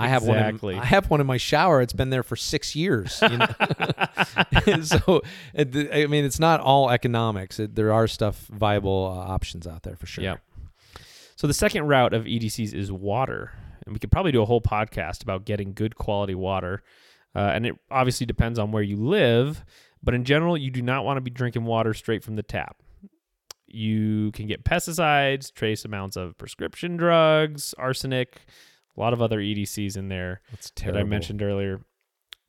I 0.00 0.08
have 0.08 0.22
Exactly. 0.22 0.74
one. 0.74 0.82
In, 0.82 0.86
I 0.86 0.86
have 0.86 1.10
one 1.10 1.20
in 1.20 1.26
my 1.26 1.36
shower. 1.36 1.80
It's 1.82 1.92
been 1.92 2.10
there 2.10 2.22
for 2.22 2.36
six 2.36 2.74
years. 2.74 3.18
You 3.22 3.38
know? 3.38 3.46
And 4.66 4.86
so, 4.86 5.22
I 5.56 6.06
mean, 6.06 6.24
it's 6.24 6.38
not 6.38 6.60
all 6.60 6.90
economics. 6.90 7.58
It, 7.58 7.74
there 7.74 7.92
are 7.92 8.06
stuff 8.06 8.46
viable 8.50 9.06
uh, 9.06 9.32
options 9.32 9.66
out 9.66 9.82
there 9.82 9.96
for 9.96 10.06
sure. 10.06 10.24
Yeah. 10.24 10.36
So 11.36 11.46
the 11.46 11.54
second 11.54 11.86
route 11.86 12.12
of 12.12 12.24
EDCs 12.24 12.74
is 12.74 12.92
water, 12.92 13.52
and 13.86 13.94
we 13.94 13.98
could 13.98 14.12
probably 14.12 14.32
do 14.32 14.42
a 14.42 14.44
whole 14.44 14.60
podcast 14.60 15.22
about 15.22 15.44
getting 15.46 15.72
good 15.72 15.96
quality 15.96 16.34
water. 16.34 16.82
Uh, 17.34 17.38
and 17.54 17.64
it 17.66 17.76
obviously 17.90 18.26
depends 18.26 18.58
on 18.58 18.72
where 18.72 18.82
you 18.82 18.96
live, 18.96 19.64
but 20.02 20.14
in 20.14 20.24
general, 20.24 20.56
you 20.56 20.70
do 20.70 20.82
not 20.82 21.04
want 21.04 21.16
to 21.16 21.20
be 21.22 21.30
drinking 21.30 21.64
water 21.64 21.94
straight 21.94 22.22
from 22.22 22.36
the 22.36 22.42
tap. 22.42 22.76
You 23.66 24.32
can 24.32 24.46
get 24.48 24.64
pesticides, 24.64 25.52
trace 25.52 25.84
amounts 25.84 26.16
of 26.16 26.36
prescription 26.36 26.96
drugs, 26.96 27.72
arsenic, 27.78 28.40
a 29.00 29.02
lot 29.02 29.12
of 29.14 29.22
other 29.22 29.38
EDCs 29.40 29.96
in 29.96 30.08
there 30.08 30.42
That's 30.50 30.70
terrible. 30.70 30.98
that 30.98 31.06
I 31.06 31.08
mentioned 31.08 31.42
earlier. 31.42 31.80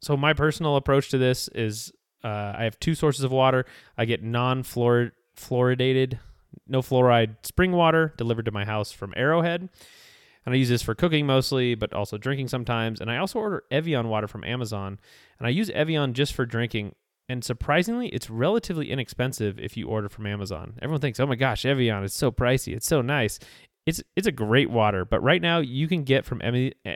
So 0.02 0.18
my 0.18 0.34
personal 0.34 0.76
approach 0.76 1.10
to 1.10 1.18
this 1.18 1.48
is 1.50 1.92
uh, 2.24 2.54
I 2.58 2.64
have 2.66 2.80
two 2.80 2.94
sources 2.94 3.24
of 3.24 3.32
water. 3.32 3.66
I 3.98 4.06
get 4.06 4.22
non-fluoridated, 4.24 6.20
no 6.68 6.82
fluoride 6.82 7.36
spring 7.44 7.72
water 7.72 8.14
delivered 8.18 8.46
to 8.46 8.52
my 8.52 8.66
house 8.66 8.92
from 8.92 9.14
Arrowhead, 9.16 9.70
and 10.46 10.54
I 10.54 10.58
use 10.58 10.70
this 10.70 10.82
for 10.82 10.96
cooking 10.96 11.26
mostly, 11.26 11.76
but 11.76 11.94
also 11.94 12.18
drinking 12.18 12.48
sometimes. 12.50 13.00
And 13.00 13.10
I 13.12 13.18
also 13.18 13.40
order 13.40 13.64
Evian 13.72 14.10
water 14.10 14.28
from 14.28 14.44
Amazon, 14.44 15.00
and 15.40 15.48
I 15.48 15.52
use 15.52 15.70
Evian 15.70 16.14
just 16.14 16.34
for 16.34 16.46
drinking. 16.46 16.96
And 17.30 17.46
surprisingly, 17.46 18.10
it's 18.10 18.30
relatively 18.30 18.92
inexpensive 18.92 19.58
if 19.58 19.78
you 19.78 19.88
order 19.88 20.10
from 20.10 20.26
Amazon. 20.26 20.74
Everyone 20.82 21.00
thinks, 21.00 21.20
"Oh 21.20 21.28
my 21.28 21.36
gosh, 21.36 21.64
Evian 21.66 22.04
is 22.04 22.14
so 22.14 22.30
pricey. 22.32 22.76
It's 22.76 22.88
so 22.88 23.02
nice." 23.02 23.40
It's 23.92 24.02
it's 24.16 24.28
a 24.28 24.32
great 24.32 24.70
water, 24.70 25.04
but 25.04 25.22
right 25.22 25.42
now 25.42 25.60
you 25.60 25.86
can 25.90 26.06
get 26.06 26.24
from 26.24 26.42
eh, 26.42 26.94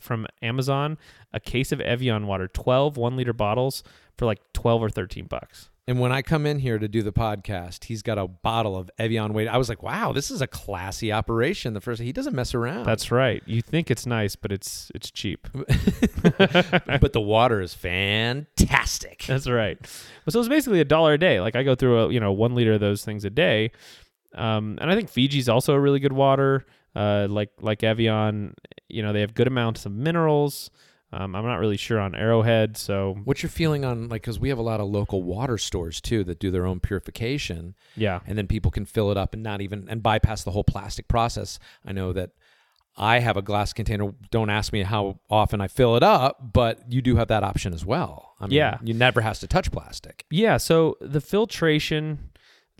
from 0.00 0.26
Amazon 0.42 0.98
a 1.32 1.40
case 1.40 1.72
of 1.72 1.80
Evian 1.80 2.26
water, 2.26 2.48
12 2.48 2.98
1 2.98 3.16
liter 3.16 3.32
bottles 3.32 3.82
for 4.18 4.26
like 4.26 4.40
12 4.52 4.82
or 4.82 4.90
13 4.90 5.24
bucks. 5.24 5.70
And 5.86 6.00
when 6.00 6.12
I 6.12 6.20
come 6.20 6.44
in 6.44 6.58
here 6.58 6.78
to 6.78 6.86
do 6.86 7.02
the 7.02 7.12
podcast, 7.12 7.84
he's 7.84 8.02
got 8.02 8.18
a 8.18 8.26
bottle 8.26 8.76
of 8.76 8.90
Evian 8.98 9.32
Wade. 9.32 9.48
I 9.48 9.56
was 9.56 9.70
like, 9.70 9.82
wow, 9.82 10.12
this 10.12 10.30
is 10.30 10.42
a 10.42 10.46
classy 10.46 11.12
operation. 11.12 11.72
The 11.72 11.80
first, 11.80 12.00
he 12.00 12.12
doesn't 12.12 12.34
mess 12.34 12.54
around. 12.54 12.84
That's 12.84 13.10
right. 13.10 13.42
You 13.46 13.62
think 13.62 13.90
it's 13.90 14.04
nice, 14.04 14.36
but 14.36 14.52
it's 14.52 14.90
it's 14.94 15.10
cheap. 15.10 15.46
but 15.52 17.12
the 17.12 17.20
water 17.22 17.62
is 17.62 17.72
fantastic. 17.72 19.24
That's 19.26 19.48
right. 19.48 19.78
So 20.28 20.40
it's 20.40 20.48
basically 20.48 20.80
a 20.80 20.86
dollar 20.86 21.14
a 21.14 21.18
day. 21.18 21.40
Like 21.40 21.56
I 21.56 21.62
go 21.62 21.74
through 21.74 21.98
a 22.00 22.12
you 22.12 22.20
know 22.20 22.32
one 22.32 22.54
liter 22.54 22.74
of 22.74 22.80
those 22.80 23.02
things 23.02 23.24
a 23.24 23.30
day, 23.30 23.70
um, 24.34 24.78
and 24.80 24.90
I 24.90 24.94
think 24.94 25.08
Fiji's 25.10 25.48
also 25.48 25.72
a 25.74 25.80
really 25.80 26.00
good 26.00 26.12
water. 26.12 26.64
Uh, 26.96 27.26
like 27.28 27.50
like 27.60 27.82
Evian, 27.82 28.54
you 28.88 29.02
know 29.02 29.12
they 29.12 29.20
have 29.20 29.34
good 29.34 29.46
amounts 29.46 29.84
of 29.86 29.92
minerals. 29.92 30.70
Um, 31.12 31.36
I'm 31.36 31.44
not 31.44 31.60
really 31.60 31.76
sure 31.76 32.00
on 32.00 32.16
Arrowhead, 32.16 32.76
so 32.76 33.16
What's 33.24 33.40
your 33.42 33.50
feeling 33.50 33.84
on 33.84 34.08
like 34.08 34.22
because 34.22 34.40
we 34.40 34.48
have 34.48 34.58
a 34.58 34.62
lot 34.62 34.80
of 34.80 34.88
local 34.88 35.22
water 35.22 35.58
stores 35.58 36.00
too 36.00 36.24
that 36.24 36.40
do 36.40 36.50
their 36.50 36.66
own 36.66 36.80
purification, 36.80 37.74
yeah, 37.96 38.20
and 38.26 38.36
then 38.36 38.46
people 38.48 38.70
can 38.72 38.84
fill 38.84 39.10
it 39.12 39.16
up 39.16 39.32
and 39.34 39.42
not 39.42 39.60
even 39.60 39.86
and 39.88 40.02
bypass 40.02 40.42
the 40.44 40.50
whole 40.50 40.64
plastic 40.64 41.06
process. 41.06 41.58
I 41.84 41.92
know 41.92 42.12
that 42.14 42.30
I 42.96 43.18
have 43.20 43.36
a 43.36 43.42
glass 43.42 43.72
container. 43.72 44.12
Don't 44.30 44.50
ask 44.50 44.72
me 44.72 44.82
how 44.82 45.18
often 45.30 45.60
I 45.60 45.66
fill 45.68 45.96
it 45.96 46.02
up, 46.04 46.52
but 46.52 46.80
you 46.92 47.00
do 47.02 47.16
have 47.16 47.28
that 47.28 47.42
option 47.44 47.72
as 47.74 47.84
well. 47.84 48.34
I 48.40 48.46
mean, 48.46 48.56
Yeah. 48.56 48.78
you 48.84 48.94
never 48.94 49.20
has 49.20 49.38
to 49.40 49.46
touch 49.48 49.70
plastic. 49.72 50.24
yeah. 50.30 50.56
So 50.58 50.96
the 51.00 51.20
filtration, 51.20 52.30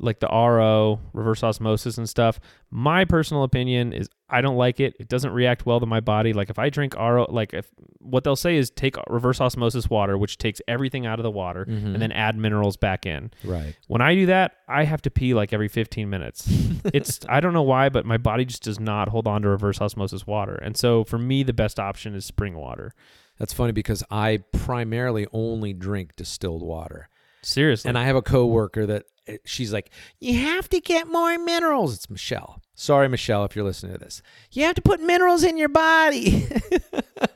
like 0.01 0.21
the 0.21 0.27
RO, 0.27 1.01
reverse 1.13 1.43
osmosis 1.43 1.99
and 1.99 2.09
stuff. 2.09 2.41
My 2.71 3.05
personal 3.05 3.45
opinion 3.45 3.93
is 3.93 4.09
I 4.29 4.41
don't 4.41 4.57
like 4.57 4.81
it. 4.81 4.97
It 4.99 5.09
doesn't 5.09 5.33
react 5.33 5.65
well 5.65 5.79
to 5.79 5.87
my 5.87 6.01
body. 6.01 6.33
Like 6.33 6.51
if 6.51 6.59
I 6.59 6.69
drink 6.69 6.97
RO, 6.97 7.27
like 7.29 7.55
if 7.55 7.71
what 8.01 8.25
they'll 8.25 8.35
say 8.35 8.57
is 8.57 8.71
take 8.71 8.97
reverse 9.09 9.41
osmosis 9.41 9.89
water, 9.89 10.19
which 10.19 10.39
takes 10.39 10.61
everything 10.67 11.07
out 11.07 11.21
of 11.21 11.23
the 11.23 11.31
water, 11.31 11.65
mm-hmm. 11.65 11.95
and 11.95 12.03
then 12.03 12.11
add 12.11 12.37
minerals 12.37 12.77
back 12.77 13.07
in. 13.07 13.31
right. 13.45 13.77
When 13.87 14.01
I 14.01 14.15
do 14.15 14.27
that, 14.27 14.57
I 14.69 14.85
have 14.85 15.03
to 15.03 15.11
pee 15.11 15.35
like 15.35 15.53
every 15.53 15.69
15 15.69 16.11
minutes. 16.11 16.49
it's 16.87 17.21
I 17.29 17.41
don't 17.41 17.53
know 17.53 17.63
why, 17.63 17.89
but 17.89 18.05
my 18.05 18.17
body 18.17 18.45
just 18.45 18.63
does 18.63 18.81
not 18.81 19.09
hold 19.09 19.29
on 19.29 19.43
to 19.43 19.49
reverse 19.49 19.81
osmosis 19.81 20.27
water. 20.27 20.57
And 20.57 20.77
so 20.77 21.05
for 21.05 21.19
me, 21.19 21.45
the 21.45 21.53
best 21.53 21.79
option 21.79 22.15
is 22.15 22.25
spring 22.25 22.57
water. 22.57 22.93
That's 23.39 23.53
funny 23.53 23.73
because 23.73 24.03
I 24.11 24.43
primarily 24.53 25.27
only 25.33 25.73
drink 25.73 26.17
distilled 26.17 26.63
water. 26.63 27.09
Seriously. 27.43 27.89
And 27.89 27.99
I 27.99 28.05
have 28.05 28.17
a 28.17 28.23
coworker 28.23 28.87
that 28.87 29.05
she's 29.45 29.73
like, 29.73 29.91
"You 30.21 30.39
have 30.41 30.69
to 30.71 30.81
get 30.81 31.07
more 31.09 31.39
minerals." 31.39 31.95
It's 31.95 32.11
Michelle. 32.11 32.61
Sorry, 32.77 33.09
Michelle, 33.09 33.45
if 33.45 33.55
you're 33.55 33.65
listening 33.65 33.93
to 33.93 33.99
this. 33.99 34.21
You 34.51 34.65
have 34.65 34.75
to 34.75 34.83
put 34.83 35.01
minerals 35.01 35.45
in 35.45 35.57
your 35.57 35.69
body. 35.69 36.41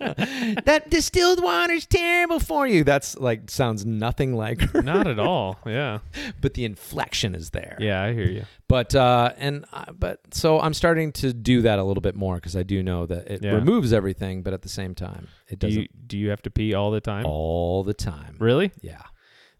that 0.64 0.86
distilled 0.88 1.42
water's 1.42 1.86
terrible 1.86 2.40
for 2.40 2.66
you. 2.66 2.84
That's 2.84 3.16
like 3.18 3.50
sounds 3.50 3.86
nothing 3.86 4.34
like 4.34 4.60
her, 4.72 4.82
not 4.82 5.06
at 5.06 5.18
all. 5.30 5.58
Yeah. 5.66 5.98
but 6.40 6.54
the 6.54 6.64
inflection 6.64 7.34
is 7.34 7.50
there. 7.50 7.76
Yeah, 7.80 8.02
I 8.02 8.12
hear 8.12 8.28
you. 8.28 8.44
But 8.68 8.94
uh, 8.94 9.32
and 9.38 9.64
uh, 9.72 9.92
but 9.92 10.20
so 10.32 10.60
I'm 10.60 10.74
starting 10.74 11.12
to 11.12 11.32
do 11.32 11.62
that 11.62 11.78
a 11.78 11.84
little 11.84 12.00
bit 12.00 12.16
more 12.16 12.34
because 12.36 12.56
I 12.56 12.62
do 12.64 12.82
know 12.82 13.06
that 13.06 13.30
it 13.30 13.44
Yeah. 13.44 13.52
removes 13.52 13.92
everything, 13.92 14.42
but 14.42 14.52
at 14.52 14.62
the 14.62 14.68
same 14.68 14.94
time, 14.94 15.28
it 15.48 15.58
doesn't 15.58 15.82
you 15.82 15.88
do 16.06 16.18
you 16.18 16.30
have 16.30 16.42
to 16.42 16.50
pee 16.50 16.74
all 16.74 16.90
the 16.90 17.00
time? 17.00 17.24
all 17.26 17.84
the 17.84 17.94
time. 17.94 18.36
Really? 18.38 18.72
Yeah. 18.80 19.02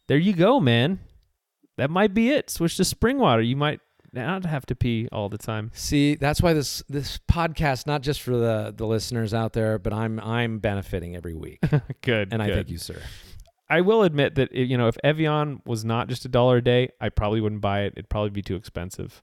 There 0.08 0.18
you 0.18 0.32
go, 0.32 0.58
man. 0.58 1.00
That 1.78 1.90
might 1.90 2.12
be 2.12 2.30
it. 2.30 2.50
Switch 2.50 2.76
to 2.76 2.85
spring 2.85 3.18
water. 3.18 3.40
You 3.42 3.56
might 3.56 3.80
not 4.12 4.44
have 4.44 4.66
to 4.66 4.75
pee 4.75 5.08
all 5.12 5.28
the 5.28 5.38
time. 5.38 5.70
See, 5.75 6.14
that's 6.14 6.42
why 6.42 6.52
this 6.52 6.82
this 6.88 7.18
podcast 7.30 7.87
not 7.87 8.02
just 8.02 8.20
for 8.23 8.37
the 8.37 8.73
the 8.76 8.87
listeners 8.87 9.32
out 9.32 9.52
there, 9.54 9.78
but 9.78 9.92
I'm 9.92 10.20
I'm 10.20 10.58
benefiting 10.58 11.16
every 11.16 11.35
week, 11.35 11.61
good. 12.02 12.32
and 12.32 12.42
I 12.42 12.47
good. 12.49 12.54
thank 12.54 12.70
you, 12.70 12.78
sir. 12.78 13.00
I 13.70 13.82
will 13.82 14.02
admit 14.02 14.35
that 14.37 14.52
you 14.52 14.76
know 14.78 14.88
if 14.88 14.97
Evian 15.04 15.61
was 15.66 15.85
not 15.85 16.08
just 16.08 16.25
a 16.25 16.28
dollar 16.28 16.56
a 16.58 16.62
day, 16.62 16.90
I 17.00 17.08
probably 17.11 17.40
wouldn't 17.40 17.61
buy 17.61 17.82
it. 17.82 17.92
It'd 17.97 18.08
probably 18.08 18.30
be 18.30 18.42
too 18.42 18.56
expensive. 18.56 19.23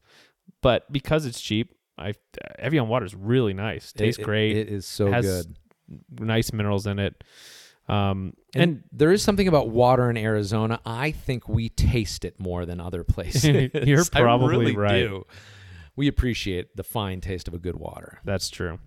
But 0.62 0.92
because 0.92 1.26
it's 1.26 1.42
cheap, 1.42 1.74
I 1.98 2.14
Evian 2.60 2.88
water 2.88 3.06
is 3.06 3.16
really 3.16 3.54
nice. 3.54 3.92
Tastes 3.92 4.18
It- 4.20 4.22
it- 4.22 4.26
great. 4.26 4.56
It 4.58 4.70
is 4.70 4.86
so 4.86 5.12
has 5.12 5.26
good. 5.26 5.58
nice 6.20 6.54
minerals 6.54 6.86
in 6.88 7.00
it. 7.00 7.24
Um, 7.88 8.34
And, 8.54 8.64
and 8.64 8.84
there 8.92 9.12
is 9.12 9.22
something 9.22 9.48
about 9.48 9.70
water 9.70 10.10
in 10.10 10.18
Arizona. 10.18 10.80
I 10.86 11.12
think 11.12 11.48
we 11.48 11.70
taste 11.70 12.26
it 12.26 12.40
more 12.40 12.66
than 12.66 12.80
other 12.80 13.04
places. 13.16 13.72
You're 13.74 14.02
I 14.14 14.22
probably 14.22 14.58
really 14.58 14.76
right. 14.76 15.00
do. 15.00 15.26
We 15.96 16.08
appreciate 16.08 16.76
the 16.76 16.84
fine 16.84 17.22
taste 17.22 17.48
of 17.48 17.54
a 17.54 17.60
good 17.60 17.76
water. 17.76 18.20
That's 18.26 18.50
true. 18.50 18.80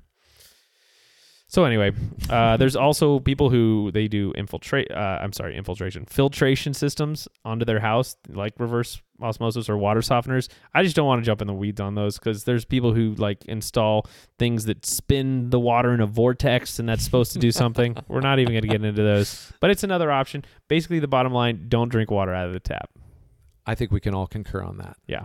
So 1.51 1.65
anyway, 1.65 1.93
uh, 2.29 2.59
there's 2.59 2.77
also 2.77 3.21
people 3.21 3.49
who 3.49 3.91
they 3.91 4.07
do 4.07 4.35
infiltrate. 4.37 4.91
Uh, 4.93 5.19
I'm 5.21 5.33
sorry, 5.33 5.57
infiltration, 5.57 6.05
filtration 6.05 6.75
systems 6.75 7.27
onto 7.43 7.65
their 7.65 7.81
house, 7.81 8.17
like 8.29 8.53
reverse 8.59 9.01
osmosis 9.23 9.71
or 9.71 9.79
water 9.79 10.01
softeners. 10.01 10.49
I 10.75 10.83
just 10.83 10.95
don't 10.95 11.07
want 11.07 11.23
to 11.23 11.27
jump 11.27 11.41
in 11.41 11.47
the 11.47 11.55
weeds 11.55 11.81
on 11.81 11.95
those 11.95 12.19
because 12.19 12.45
there's 12.45 12.67
people 12.67 12.93
who 12.93 13.15
like 13.15 13.47
install 13.47 14.07
things 14.39 14.67
that 14.67 14.85
spin 14.85 15.49
the 15.49 15.59
water 15.59 15.95
in 15.95 16.01
a 16.03 16.07
vortex, 16.07 16.79
and 16.79 16.87
that's 16.87 17.03
supposed 17.03 17.33
to 17.33 17.39
do 17.39 17.51
something. 17.51 17.97
We're 18.09 18.21
not 18.21 18.41
even 18.41 18.53
going 18.53 18.63
to 18.63 18.69
get 18.69 18.85
into 18.85 19.03
those, 19.03 19.51
but 19.59 19.71
it's 19.71 19.83
another 19.83 20.13
option. 20.13 20.45
Basically, 20.69 20.99
the 20.99 21.09
bottom 21.09 21.33
line: 21.33 21.65
don't 21.69 21.89
drink 21.89 22.11
water 22.11 22.35
out 22.35 22.47
of 22.47 22.53
the 22.53 22.61
tap. 22.61 22.91
I 23.65 23.75
think 23.75 23.91
we 23.91 24.01
can 24.01 24.15
all 24.15 24.27
concur 24.27 24.63
on 24.63 24.77
that. 24.79 24.99
Yeah. 25.07 25.25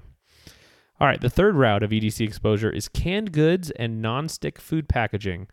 All 1.01 1.08
right, 1.08 1.20
the 1.20 1.30
third 1.30 1.56
route 1.56 1.84
of 1.84 1.89
EDC 1.89 2.25
exposure 2.25 2.70
is 2.70 2.88
canned 2.88 3.34
goods 3.34 3.72
and 3.72 4.01
nonstick 4.01 4.58
food 4.58 4.88
packaging. 4.88 5.48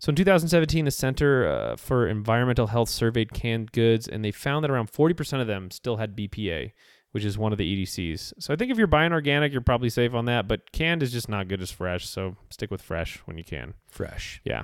So 0.00 0.08
in 0.08 0.16
2017, 0.16 0.86
the 0.86 0.90
Center 0.90 1.46
uh, 1.46 1.76
for 1.76 2.08
Environmental 2.08 2.68
Health 2.68 2.88
surveyed 2.88 3.34
canned 3.34 3.70
goods, 3.72 4.08
and 4.08 4.24
they 4.24 4.30
found 4.30 4.64
that 4.64 4.70
around 4.70 4.90
40% 4.90 5.42
of 5.42 5.46
them 5.46 5.70
still 5.70 5.98
had 5.98 6.16
BPA, 6.16 6.72
which 7.12 7.22
is 7.22 7.36
one 7.36 7.52
of 7.52 7.58
the 7.58 7.84
EDCs. 7.84 8.32
So 8.38 8.54
I 8.54 8.56
think 8.56 8.70
if 8.70 8.78
you're 8.78 8.86
buying 8.86 9.12
organic, 9.12 9.52
you're 9.52 9.60
probably 9.60 9.90
safe 9.90 10.14
on 10.14 10.24
that, 10.24 10.48
but 10.48 10.72
canned 10.72 11.02
is 11.02 11.12
just 11.12 11.28
not 11.28 11.48
good 11.48 11.60
as 11.60 11.70
fresh, 11.70 12.08
so 12.08 12.36
stick 12.48 12.70
with 12.70 12.80
fresh 12.80 13.18
when 13.26 13.36
you 13.36 13.44
can. 13.44 13.74
Fresh. 13.90 14.40
Yeah. 14.42 14.62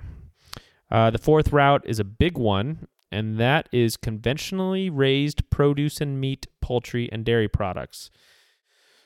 Uh, 0.90 1.10
the 1.10 1.18
fourth 1.18 1.52
route 1.52 1.82
is 1.84 2.00
a 2.00 2.04
big 2.04 2.38
one, 2.38 2.88
and 3.12 3.38
that 3.38 3.68
is 3.72 3.98
conventionally 3.98 4.88
raised 4.88 5.50
produce 5.50 6.00
and 6.00 6.18
meat, 6.18 6.46
poultry, 6.62 7.10
and 7.12 7.26
dairy 7.26 7.48
products. 7.48 8.10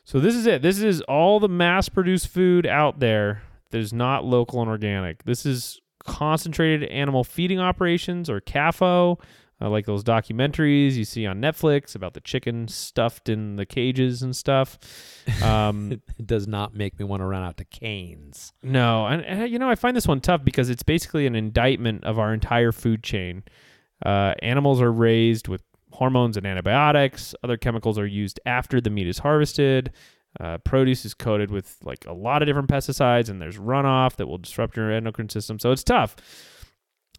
So 0.05 0.21
this 0.21 0.37
is 0.37 0.47
it. 0.47 0.63
This 0.63 0.79
is 0.79 1.01
all 1.03 1.41
the 1.41 1.49
mass-produced 1.49 2.29
food 2.29 2.67
out 2.67 3.01
there 3.01 3.43
that 3.71 3.79
is 3.79 3.93
not 3.93 4.25
local 4.25 4.61
and 4.61 4.71
organic. 4.71 5.25
This 5.25 5.45
is 5.45 5.81
concentrated 6.11 6.89
animal 6.91 7.25
feeding 7.25 7.61
operations 7.61 8.29
or 8.29 8.41
CAFO, 8.41 9.21
uh, 9.63 9.69
like 9.69 9.87
those 9.87 10.03
documentaries 10.03 10.95
you 10.95 11.05
see 11.05 11.27
on 11.27 11.41
Netflix 11.41 11.95
about 11.95 12.15
the 12.15 12.21
chicken 12.21 12.67
stuffed 12.67 13.29
in 13.29 13.57
the 13.57 13.67
cages 13.67 14.23
and 14.23 14.35
stuff. 14.35 14.79
Um, 15.43 15.93
It 16.19 16.27
does 16.27 16.47
not 16.49 16.75
make 16.75 16.99
me 16.99 17.05
want 17.05 17.21
to 17.21 17.27
run 17.27 17.43
out 17.43 17.57
to 17.59 17.65
Cane's. 17.65 18.53
no, 18.63 19.07
and, 19.07 19.25
and 19.25 19.51
you 19.51 19.59
know 19.59 19.71
I 19.71 19.75
find 19.75 19.97
this 19.97 20.09
one 20.09 20.21
tough 20.21 20.45
because 20.45 20.71
it's 20.71 20.83
basically 20.83 21.27
an 21.27 21.35
indictment 21.35 22.05
of 22.05 22.19
our 22.19 22.33
entire 22.35 22.73
food 22.73 23.03
chain. 23.03 23.43
Uh, 24.05 24.35
animals 24.43 24.81
are 24.81 24.93
raised 24.93 25.47
with 25.49 25.63
hormones 25.93 26.37
and 26.39 26.47
antibiotics. 26.47 27.35
Other 27.45 27.57
chemicals 27.59 27.99
are 27.99 28.07
used 28.07 28.41
after 28.47 28.81
the 28.81 28.89
meat 28.91 29.07
is 29.07 29.19
harvested. 29.19 29.93
Uh, 30.39 30.59
produce 30.59 31.05
is 31.05 31.13
coated 31.13 31.51
with 31.51 31.77
like 31.83 32.07
a 32.07 32.13
lot 32.13 32.43
of 32.43 32.47
different 32.47 32.69
pesticides, 32.69 33.29
and 33.29 33.43
there's 33.43 33.59
runoff 33.59 34.17
that 34.17 34.29
will 34.29 34.39
disrupt 34.39 34.77
your 34.77 34.91
endocrine 34.93 35.29
system. 35.29 35.59
So 35.59 35.73
it's 35.73 35.83
tough. 35.83 36.15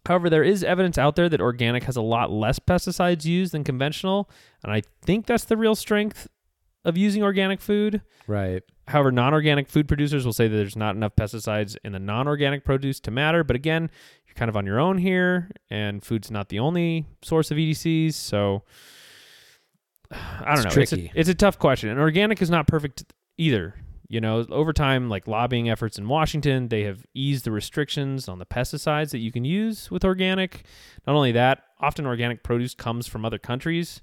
However, 0.06 0.30
there 0.30 0.42
is 0.42 0.64
evidence 0.64 0.98
out 0.98 1.14
there 1.14 1.28
that 1.28 1.40
organic 1.40 1.84
has 1.84 1.96
a 1.96 2.02
lot 2.02 2.30
less 2.32 2.58
pesticides 2.58 3.24
used 3.24 3.52
than 3.52 3.64
conventional, 3.64 4.30
and 4.64 4.72
I 4.72 4.82
think 5.02 5.26
that's 5.26 5.44
the 5.44 5.56
real 5.56 5.74
strength 5.74 6.26
of 6.84 6.96
using 6.96 7.22
organic 7.22 7.60
food. 7.60 8.02
Right. 8.26 8.62
However, 8.88 9.12
non 9.12 9.32
organic 9.32 9.68
food 9.68 9.86
producers 9.86 10.24
will 10.24 10.32
say 10.32 10.48
that 10.48 10.56
there's 10.56 10.76
not 10.76 10.96
enough 10.96 11.14
pesticides 11.14 11.76
in 11.84 11.92
the 11.92 12.00
non 12.00 12.26
organic 12.26 12.64
produce 12.64 12.98
to 13.00 13.10
matter. 13.10 13.44
But 13.44 13.56
again, 13.56 13.90
you're 14.26 14.34
kind 14.34 14.48
of 14.48 14.56
on 14.56 14.66
your 14.66 14.80
own 14.80 14.98
here, 14.98 15.50
and 15.70 16.02
food's 16.02 16.30
not 16.30 16.48
the 16.48 16.58
only 16.58 17.06
source 17.22 17.50
of 17.50 17.58
EDCs. 17.58 18.14
So 18.14 18.64
I 20.12 20.54
don't 20.54 20.66
It's 20.66 20.76
know. 20.76 20.82
It's 20.82 20.92
a, 20.92 21.10
it's 21.14 21.28
a 21.28 21.34
tough 21.34 21.58
question. 21.58 21.88
And 21.88 21.98
organic 21.98 22.40
is 22.42 22.50
not 22.50 22.66
perfect 22.66 23.04
either. 23.38 23.74
You 24.08 24.20
know, 24.20 24.44
over 24.50 24.74
time, 24.74 25.08
like 25.08 25.26
lobbying 25.26 25.70
efforts 25.70 25.96
in 25.96 26.06
Washington, 26.06 26.68
they 26.68 26.82
have 26.82 27.06
eased 27.14 27.44
the 27.44 27.50
restrictions 27.50 28.28
on 28.28 28.38
the 28.38 28.44
pesticides 28.44 29.10
that 29.12 29.20
you 29.20 29.32
can 29.32 29.44
use 29.44 29.90
with 29.90 30.04
organic. 30.04 30.64
Not 31.06 31.16
only 31.16 31.32
that, 31.32 31.62
often 31.80 32.06
organic 32.06 32.42
produce 32.42 32.74
comes 32.74 33.06
from 33.06 33.24
other 33.24 33.38
countries. 33.38 34.02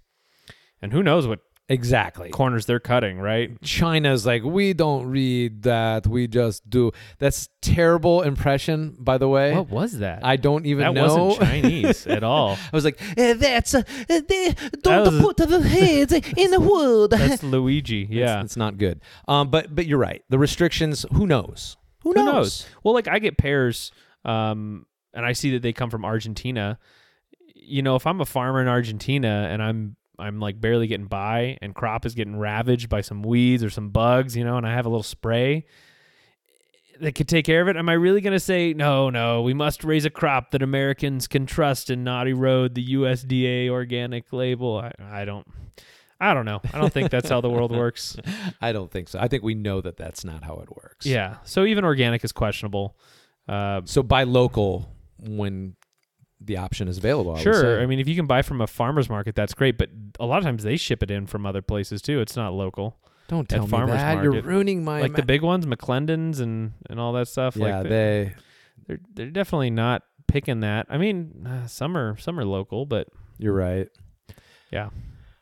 And 0.81 0.93
who 0.93 1.03
knows 1.03 1.27
what 1.27 1.41
Exactly. 1.69 2.29
corners 2.31 2.65
they're 2.65 2.79
cutting, 2.79 3.19
right? 3.19 3.61
China's 3.61 4.25
like, 4.25 4.43
we 4.43 4.73
don't 4.73 5.05
read 5.05 5.61
that. 5.63 6.07
We 6.07 6.27
just 6.27 6.67
do. 6.67 6.91
That's 7.19 7.47
terrible 7.61 8.23
impression, 8.23 8.95
by 8.99 9.19
the 9.19 9.27
way. 9.27 9.53
What 9.53 9.69
was 9.69 9.99
that? 9.99 10.25
I 10.25 10.35
don't 10.35 10.65
even 10.65 10.83
that 10.85 10.93
know. 10.95 11.25
wasn't 11.25 11.47
Chinese 11.47 12.07
at 12.07 12.23
all. 12.31 12.53
I 12.53 12.57
was 12.75 12.83
like, 12.85 12.99
eh, 13.17 13.33
that's 13.33 13.75
uh, 13.75 13.83
eh, 14.09 14.21
they 14.27 14.55
don't 14.81 15.13
was- 15.13 15.21
put 15.21 15.37
the 15.37 15.61
heads 15.61 16.11
in 16.11 16.49
the 16.51 16.59
wood. 16.59 17.11
That's 17.11 17.43
Luigi. 17.43 18.07
Yeah. 18.09 18.37
it's, 18.41 18.45
it's 18.53 18.57
not 18.57 18.77
good. 18.79 19.01
Um, 19.27 19.49
but 19.51 19.75
but 19.75 19.85
you're 19.85 19.99
right. 19.99 20.23
The 20.29 20.39
restrictions. 20.39 21.05
Who 21.13 21.27
knows? 21.27 21.77
Who 22.03 22.13
Who 22.13 22.15
knows? 22.25 22.33
knows? 22.33 22.65
Well, 22.83 22.93
like 22.95 23.07
I 23.07 23.19
get 23.19 23.37
pears, 23.37 23.91
um, 24.25 24.87
and 25.13 25.23
I 25.25 25.33
see 25.33 25.51
that 25.51 25.61
they 25.61 25.73
come 25.73 25.89
from 25.91 26.03
Argentina. 26.03 26.79
You 27.53 27.83
know, 27.83 27.95
if 27.95 28.07
I'm 28.07 28.21
a 28.21 28.25
farmer 28.25 28.59
in 28.61 28.67
Argentina 28.67 29.47
and 29.51 29.61
I'm 29.61 29.95
I'm 30.19 30.39
like 30.39 30.59
barely 30.59 30.87
getting 30.87 31.07
by, 31.07 31.57
and 31.61 31.73
crop 31.73 32.05
is 32.05 32.13
getting 32.15 32.37
ravaged 32.37 32.89
by 32.89 33.01
some 33.01 33.21
weeds 33.23 33.63
or 33.63 33.69
some 33.69 33.89
bugs, 33.89 34.35
you 34.35 34.43
know, 34.43 34.57
and 34.57 34.67
I 34.67 34.73
have 34.73 34.85
a 34.85 34.89
little 34.89 35.03
spray 35.03 35.65
that 36.99 37.15
could 37.15 37.27
take 37.29 37.45
care 37.45 37.61
of 37.61 37.67
it. 37.69 37.77
Am 37.77 37.87
I 37.87 37.93
really 37.93 38.19
going 38.21 38.33
to 38.33 38.39
say 38.39 38.73
no? 38.73 39.09
No, 39.09 39.41
we 39.41 39.53
must 39.53 39.83
raise 39.83 40.03
a 40.05 40.09
crop 40.09 40.51
that 40.51 40.61
Americans 40.61 41.27
can 41.27 41.45
trust 41.45 41.89
and 41.89 42.03
not 42.03 42.27
erode 42.27 42.75
the 42.75 42.85
USDA 42.87 43.69
organic 43.69 44.33
label. 44.33 44.77
I, 44.77 44.91
I 45.21 45.25
don't. 45.25 45.47
I 46.21 46.33
don't 46.33 46.43
know. 46.43 46.59
I 46.73 46.77
don't 46.79 46.91
think 46.91 47.11
that's 47.11 47.29
how 47.29 47.39
the 47.39 47.49
world 47.49 47.71
works. 47.75 48.17
I 48.59 48.73
don't 48.73 48.91
think 48.91 49.07
so. 49.07 49.19
I 49.19 49.29
think 49.29 49.41
we 49.41 49.55
know 49.55 49.79
that 49.79 49.95
that's 49.95 50.25
not 50.25 50.43
how 50.43 50.55
it 50.55 50.67
works. 50.75 51.05
Yeah. 51.05 51.37
So 51.45 51.63
even 51.63 51.85
organic 51.85 52.25
is 52.25 52.33
questionable. 52.33 52.97
Uh, 53.47 53.81
So 53.85 54.03
buy 54.03 54.23
local 54.23 54.93
when 55.17 55.75
the 56.41 56.57
option 56.57 56.87
is 56.87 56.97
available. 56.97 57.35
I 57.35 57.41
sure. 57.41 57.81
I 57.81 57.85
mean, 57.85 57.99
if 57.99 58.07
you 58.07 58.15
can 58.15 58.25
buy 58.25 58.41
from 58.41 58.61
a 58.61 58.67
farmer's 58.67 59.09
market, 59.09 59.35
that's 59.35 59.53
great. 59.53 59.77
But 59.77 59.89
a 60.19 60.25
lot 60.25 60.37
of 60.37 60.43
times 60.43 60.63
they 60.63 60.77
ship 60.77 61.03
it 61.03 61.11
in 61.11 61.27
from 61.27 61.45
other 61.45 61.61
places 61.61 62.01
too. 62.01 62.21
It's 62.21 62.35
not 62.35 62.53
local. 62.53 62.97
don't 63.27 63.47
tell 63.49 63.63
me 63.63 63.67
farmer's 63.67 63.95
that. 63.97 64.23
You're 64.23 64.41
ruining 64.41 64.83
my 64.83 65.01
like 65.01 65.15
the 65.15 65.23
big 65.23 65.41
ones, 65.41 65.65
McClendon's 65.65 66.39
and 66.39 66.73
and 66.89 66.99
all 66.99 67.13
that 67.13 67.27
stuff. 67.27 67.55
Yeah, 67.55 67.79
like 67.79 67.89
they. 67.89 68.33
they're 68.87 68.99
they're 69.13 69.29
definitely 69.31 69.69
not 69.71 70.03
picking 70.27 70.61
that. 70.61 70.85
I 70.89 70.97
mean, 70.97 71.45
uh, 71.47 71.67
some 71.67 71.97
are 71.97 72.17
some 72.17 72.39
are 72.39 72.45
local, 72.45 72.85
but 72.85 73.07
You're 73.37 73.53
right. 73.53 73.89
yeah, 74.71 74.89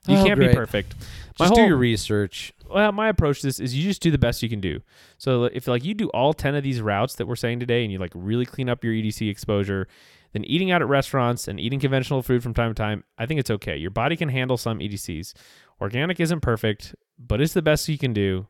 you 0.07 0.17
Oh, 0.17 0.23
can't 0.25 0.38
great. 0.39 0.49
be 0.51 0.55
perfect. 0.55 0.95
My 1.39 1.45
Just 1.45 1.55
do 1.55 1.65
your 1.65 1.77
research. 1.77 2.53
well, 2.69 2.91
my 2.91 3.10
approach 3.10 3.41
to 3.41 3.47
this 3.47 3.60
is 3.60 3.75
you 3.75 3.83
just 3.83 4.01
do 4.01 4.10
the 4.10 4.17
best 4.17 4.41
you 4.41 4.49
can 4.49 4.60
do. 4.62 4.81
So 5.19 5.43
if 5.45 5.67
like 5.67 5.86
you 5.86 5.93
do 5.93 6.07
all 6.10 6.33
10 6.33 6.55
of 6.55 6.63
these 6.63 6.81
routes 6.81 7.15
that 7.15 7.27
we're 7.27 7.36
saying 7.36 7.60
today 7.60 7.83
and 7.83 7.91
you 7.91 7.99
like 7.99 8.12
really 8.15 8.45
clean 8.45 8.69
up 8.69 8.83
your 8.83 8.93
EDC 8.93 9.29
exposure, 9.29 9.88
then 10.34 10.46
eating 10.46 10.72
out 10.72 10.82
at 10.82 10.88
restaurants 10.88 11.48
and 11.48 11.60
eating 11.60 11.80
conventional 11.80 12.22
food 12.22 12.44
from 12.44 12.54
time 12.54 12.72
to 12.72 12.76
time, 12.76 13.04
I 13.18 13.26
think 13.26 13.40
it's 13.40 13.52
okay. 13.52 13.78
Your 13.78 13.92
body 13.92 14.16
can 14.16 14.30
handle 14.30 14.58
some 14.58 14.80
EDCs. 14.80 15.34
Organic 15.82 16.20
isn't 16.20 16.42
perfect, 16.42 16.96
but 17.18 17.42
it's 17.42 17.54
the 17.54 17.62
best 17.62 17.88
you 17.88 17.98
can 17.98 18.13
do. 18.13 18.48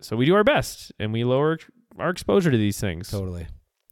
So 0.00 0.16
we 0.16 0.26
do 0.26 0.34
our 0.34 0.44
best 0.44 0.92
and 0.98 1.12
we 1.12 1.24
lower 1.24 1.58
our 1.98 2.10
exposure 2.10 2.50
to 2.50 2.56
these 2.56 2.80
things. 2.80 3.10
Totally. 3.10 3.46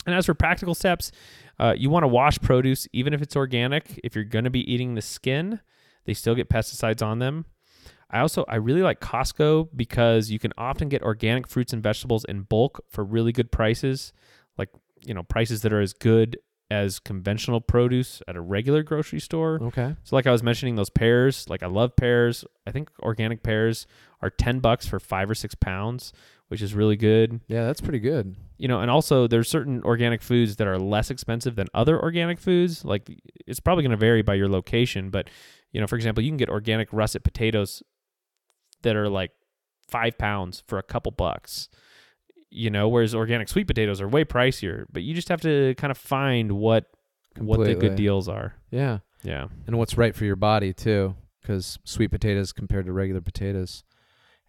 And 0.07 0.15
as 0.15 0.27
for 0.27 0.35
practical 0.35 0.75
steps, 0.75 1.11
uh, 1.59 1.75
you 1.77 1.91
want 1.91 2.05
to 2.05 2.09
wash 2.09 2.39
produce, 2.39 2.87
even 2.93 3.13
if 3.13 3.23
it's 3.23 3.35
organic. 3.35 3.99
If 4.05 4.15
you're 4.15 4.25
going 4.25 4.45
to 4.45 4.51
be 4.51 4.71
eating 4.73 4.95
the 4.95 5.03
skin, 5.03 5.61
they 6.05 6.15
still 6.15 6.35
get 6.35 6.49
pesticides 6.49 7.05
on 7.05 7.19
them. 7.19 7.47
I 8.09 8.21
also 8.21 8.45
I 8.49 8.57
really 8.57 8.83
like 8.83 9.01
Costco 9.01 9.71
because 9.75 10.31
you 10.31 10.39
can 10.39 10.53
often 10.57 10.89
get 10.89 11.03
organic 11.03 11.49
fruits 11.49 11.73
and 11.73 11.83
vegetables 11.83 12.25
in 12.25 12.43
bulk 12.43 12.85
for 12.89 13.03
really 13.03 13.33
good 13.33 13.51
prices, 13.51 14.13
like 14.57 14.69
you 15.05 15.13
know 15.13 15.25
prices 15.25 15.63
that 15.63 15.73
are 15.73 15.81
as 15.81 15.93
good 15.93 16.39
as 16.71 16.99
conventional 16.99 17.61
produce 17.61 18.21
at 18.27 18.35
a 18.37 18.41
regular 18.41 18.83
grocery 18.83 19.21
store. 19.21 19.59
Okay. 19.63 19.95
So 20.03 20.17
like 20.17 20.27
I 20.27 20.33
was 20.33 20.43
mentioning 20.43 20.75
those 20.75 20.91
pears, 20.91 21.49
like 21.49 21.63
I 21.63 21.67
love 21.67 21.95
pears. 21.95 22.45
I 22.67 22.73
think 22.73 22.91
organic 23.01 23.43
pears 23.43 23.87
are 24.21 24.31
10 24.31 24.59
bucks 24.61 24.87
for 24.87 24.99
5 24.99 25.31
or 25.31 25.35
6 25.35 25.55
pounds, 25.57 26.13
which 26.49 26.63
is 26.63 26.75
really 26.75 26.97
good 26.97 27.41
Yeah, 27.47 27.65
that's 27.67 27.81
pretty 27.81 28.01
good. 28.01 28.35
you 28.59 28.67
know, 28.67 28.81
and 28.81 28.91
also 28.91 29.27
there's 29.29 29.49
certain 29.49 29.83
organic 29.85 30.23
foods 30.23 30.57
that 30.57 30.67
are 30.67 30.79
less 30.79 31.11
expensive 31.11 31.55
than 31.55 31.69
other 31.73 32.01
organic 32.03 32.41
foods. 32.41 32.85
Like 32.85 33.11
it's 33.47 33.61
probably 33.61 33.83
going 33.85 33.93
to 33.93 33.97
vary 33.97 34.23
by 34.23 34.35
your 34.35 34.49
location, 34.49 35.11
but 35.11 35.31
you 35.71 35.81
know, 35.81 35.87
for 35.87 35.95
example, 35.97 36.25
you 36.25 36.31
can 36.31 36.37
get 36.37 36.49
organic 36.49 36.93
russet 36.93 37.23
potatoes 37.23 37.83
that 38.83 38.97
are 38.97 39.09
like 39.09 39.31
five 39.89 40.19
pounds 40.19 40.63
for 40.67 40.79
a 40.79 40.83
couple 40.83 41.13
bucks. 41.13 41.69
You 42.51 42.71
know, 42.71 42.89
whereas 42.89 43.15
organic 43.15 43.49
sweet 43.49 43.67
potatoes 43.67 44.01
are 44.01 44.09
way 44.09 44.25
pricier. 44.25 44.87
But 44.91 45.03
you 45.03 45.15
just 45.15 45.29
have 45.29 45.41
to 45.43 45.75
kind 45.77 45.91
of 45.91 45.99
find 45.99 46.53
what 46.53 46.87
what 47.39 47.61
the 47.65 47.75
good 47.75 47.97
deals 47.97 48.29
are. 48.29 48.55
Yeah. 48.71 48.99
Yeah, 49.25 49.49
And 49.67 49.77
what's 49.77 49.99
right 49.99 50.15
for 50.15 50.25
your 50.25 50.37
body 50.37 50.73
too, 50.73 51.17
because 51.43 51.81
sweet 51.85 52.13
potatoes 52.13 52.53
compared 52.53 52.87
to 52.87 52.93
regular 52.93 53.21
potatoes, 53.21 53.83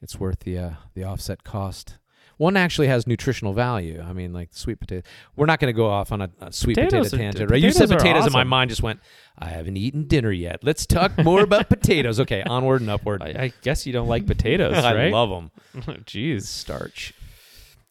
it's 0.04 0.20
worth 0.20 0.42
the 0.42 0.60
uh, 0.60 0.72
the 0.94 1.04
offset 1.04 1.44
cost. 1.44 1.98
One 2.38 2.56
actually 2.56 2.88
has 2.88 3.08
nutritional 3.08 3.54
value. 3.54 4.04
I 4.08 4.14
mean, 4.14 4.32
like 4.34 4.50
sweet 4.52 4.80
potato. 4.80 5.08
We're 5.36 5.48
not 5.48 5.60
going 5.60 5.74
to 5.74 5.76
go 5.76 5.88
off 5.90 6.12
on 6.12 6.22
a, 6.22 6.30
a 6.40 6.52
sweet 6.52 6.76
Potatoes 6.76 7.10
potato 7.10 7.24
tangent, 7.24 7.50
right? 7.50 7.60
You 7.60 7.72
said 7.72 7.88
potatoes 7.90 8.04
potatoes, 8.04 8.26
and 8.26 8.34
my 8.34 8.44
mind 8.44 8.70
just 8.70 8.84
went. 8.84 9.00
I 9.40 9.48
haven't 9.48 9.78
eaten 9.78 10.04
dinner 10.08 10.32
yet. 10.32 10.64
Let's 10.64 10.86
talk 10.86 11.18
more 11.18 11.42
about 11.42 11.70
potatoes. 11.70 12.20
Okay, 12.20 12.44
onward 12.44 12.82
and 12.82 12.90
upward. 12.92 13.24
I, 13.24 13.28
I 13.46 13.54
guess 13.64 13.88
you 13.88 13.94
don't 13.94 14.08
like 14.08 14.28
potatoes, 14.28 14.78
I 14.84 14.94
right? 14.94 15.12
love 15.12 15.30
them. 15.30 15.52
Jeez. 16.06 16.44
Starch. 16.44 17.14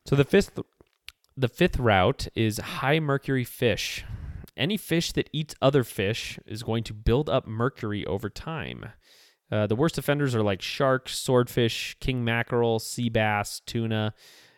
So 0.07 0.15
the 0.15 0.25
fifth 0.25 0.59
the 1.37 1.49
fifth 1.49 1.79
route 1.79 2.29
is 2.37 2.59
high 2.59 3.01
mercury 3.01 3.43
fish. 3.45 4.05
Any 4.57 4.77
fish 4.77 5.13
that 5.13 5.29
eats 5.33 5.55
other 5.61 5.83
fish 5.85 6.39
is 6.47 6.63
going 6.63 6.85
to 6.85 6.95
build 6.95 7.29
up 7.29 7.47
mercury 7.47 8.07
over 8.07 8.31
time. 8.31 8.93
Uh, 9.51 9.67
the 9.67 9.77
worst 9.77 9.99
offenders 9.99 10.35
are 10.35 10.43
like 10.43 10.63
sharks, 10.63 11.19
swordfish, 11.19 11.97
king 12.01 12.25
mackerel, 12.25 12.79
sea 12.79 13.09
bass, 13.09 13.61
tuna. 13.67 14.15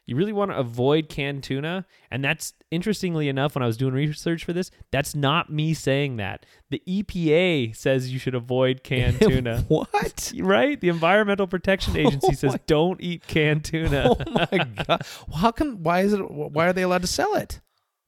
You 0.08 0.16
really 0.16 0.32
want 0.32 0.50
to 0.50 0.56
avoid 0.56 1.10
canned 1.10 1.42
tuna. 1.42 1.84
And 2.10 2.24
that's 2.24 2.54
interestingly 2.70 3.28
enough, 3.28 3.54
when 3.54 3.62
I 3.62 3.66
was 3.66 3.76
doing 3.76 3.92
research 3.92 4.42
for 4.42 4.54
this, 4.54 4.70
that's 4.90 5.14
not 5.14 5.52
me 5.52 5.74
saying 5.74 6.16
that. 6.16 6.46
The 6.70 6.82
EPA 6.88 7.76
says 7.76 8.10
you 8.10 8.18
should 8.18 8.34
avoid 8.34 8.82
canned 8.82 9.18
tuna. 9.20 9.66
what? 9.68 10.32
Right? 10.38 10.80
The 10.80 10.88
Environmental 10.88 11.46
Protection 11.46 11.94
Agency 11.98 12.28
Oh 12.30 12.32
says 12.32 12.52
my- 12.52 12.60
don't 12.66 13.02
eat 13.02 13.26
canned 13.26 13.66
tuna. 13.66 14.08
Oh 14.08 14.16
my 14.30 14.64
god! 14.86 15.02
Well, 15.28 15.36
how 15.36 15.52
come? 15.52 15.82
Why 15.82 16.00
is 16.00 16.14
it? 16.14 16.18
Why 16.30 16.68
are 16.68 16.72
they 16.72 16.82
allowed 16.82 17.02
to 17.02 17.06
sell 17.06 17.34
it? 17.34 17.60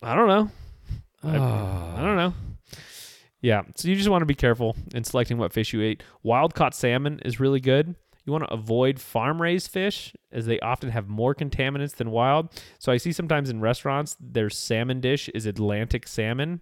I 0.03 0.15
don't 0.17 0.29
know. 0.29 0.51
I- 1.23 1.37
Oh. 1.37 1.43
I 1.43 2.01
ah. 2.01 2.03
don't 2.03 2.17
know. 2.17 2.33
Yeah, 3.43 3.63
so 3.77 3.89
you 3.89 3.95
just 3.97 4.09
want 4.09 4.23
to 4.23 4.27
be 4.27 4.35
careful 4.35 4.75
in 4.95 5.05
selecting 5.05 5.37
what 5.37 5.53
fish 5.53 5.75
you 5.75 5.83
eat. 5.83 6.03
Wild 6.23 6.55
caught 6.55 6.75
salmon 6.75 7.21
is 7.27 7.39
really 7.41 7.61
good. 7.61 7.95
You 8.25 8.33
want 8.33 8.45
to 8.45 8.53
avoid 8.53 9.01
farm 9.01 9.41
raised 9.41 9.71
fish 9.71 10.15
as 10.31 10.47
they 10.47 10.61
often 10.61 10.91
have 10.91 11.09
more 11.09 11.35
contaminants 11.35 11.97
than 11.97 12.11
wild. 12.11 12.49
So 12.79 12.93
I 12.93 12.97
see 12.97 13.13
sometimes 13.13 13.51
in 13.51 13.61
restaurants 13.61 14.17
their 14.21 14.51
salmon 14.51 15.01
dish 15.01 15.29
is 15.31 15.47
Atlantic 15.47 16.07
salmon. 16.07 16.61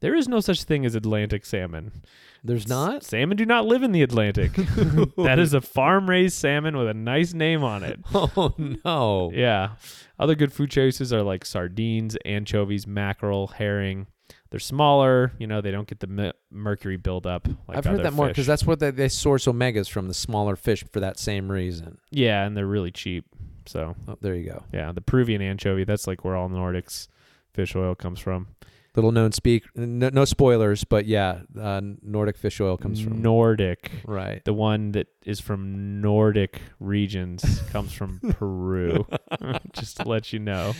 There 0.00 0.16
is 0.16 0.26
no 0.26 0.40
such 0.40 0.64
thing 0.64 0.84
as 0.84 0.96
Atlantic 0.96 1.46
salmon. 1.46 2.02
There's 2.42 2.66
not. 2.66 3.04
Salmon 3.04 3.36
do 3.36 3.46
not 3.46 3.66
live 3.66 3.84
in 3.84 3.92
the 3.92 4.02
Atlantic. 4.02 4.52
that 5.16 5.38
is 5.38 5.54
a 5.54 5.60
farm 5.60 6.10
raised 6.10 6.34
salmon 6.34 6.76
with 6.76 6.88
a 6.88 6.94
nice 6.94 7.32
name 7.32 7.62
on 7.62 7.84
it. 7.84 8.00
Oh 8.14 8.54
no! 8.84 9.30
Yeah. 9.32 9.76
Other 10.18 10.34
good 10.34 10.52
food 10.52 10.70
choices 10.70 11.12
are 11.12 11.22
like 11.22 11.44
sardines, 11.44 12.16
anchovies, 12.24 12.84
mackerel, 12.86 13.48
herring. 13.48 14.08
They're 14.52 14.60
smaller. 14.60 15.32
You 15.38 15.48
know, 15.48 15.60
they 15.60 15.70
don't 15.72 15.88
get 15.88 15.98
the 16.00 16.06
me- 16.06 16.32
mercury 16.50 16.96
buildup. 16.98 17.48
Like 17.66 17.78
I've 17.78 17.84
heard 17.84 18.02
that 18.04 18.12
more 18.12 18.28
because 18.28 18.46
that's 18.46 18.64
what 18.64 18.78
they, 18.78 18.90
they 18.92 19.08
source 19.08 19.46
omegas 19.46 19.88
from 19.90 20.06
the 20.08 20.14
smaller 20.14 20.54
fish 20.56 20.84
for 20.92 21.00
that 21.00 21.18
same 21.18 21.50
reason. 21.50 21.98
yeah, 22.10 22.44
and 22.44 22.56
they're 22.56 22.66
really 22.66 22.90
cheap. 22.92 23.24
So 23.66 23.96
Oh, 24.06 24.16
there 24.20 24.34
you 24.34 24.44
go. 24.50 24.62
yeah, 24.72 24.92
the 24.92 25.00
Peruvian 25.00 25.40
anchovy. 25.42 25.84
That's 25.84 26.06
like 26.06 26.24
where 26.24 26.36
all 26.36 26.48
Nordics 26.48 27.08
fish 27.54 27.74
oil 27.74 27.94
comes 27.94 28.20
from. 28.20 28.48
Little 28.94 29.12
known 29.12 29.32
speak. 29.32 29.64
No, 29.74 30.10
no 30.10 30.26
spoilers, 30.26 30.84
but 30.84 31.06
yeah, 31.06 31.40
uh, 31.58 31.80
Nordic 32.02 32.36
fish 32.36 32.60
oil 32.60 32.76
comes 32.76 33.00
from. 33.00 33.22
Nordic. 33.22 33.90
Right. 34.04 34.44
The 34.44 34.52
one 34.52 34.92
that 34.92 35.06
is 35.24 35.40
from 35.40 36.02
Nordic 36.02 36.60
regions 36.78 37.62
comes 37.70 37.94
from 37.94 38.20
Peru. 38.20 39.06
Just 39.72 39.96
to 39.96 40.08
let 40.08 40.34
you 40.34 40.40
know. 40.40 40.74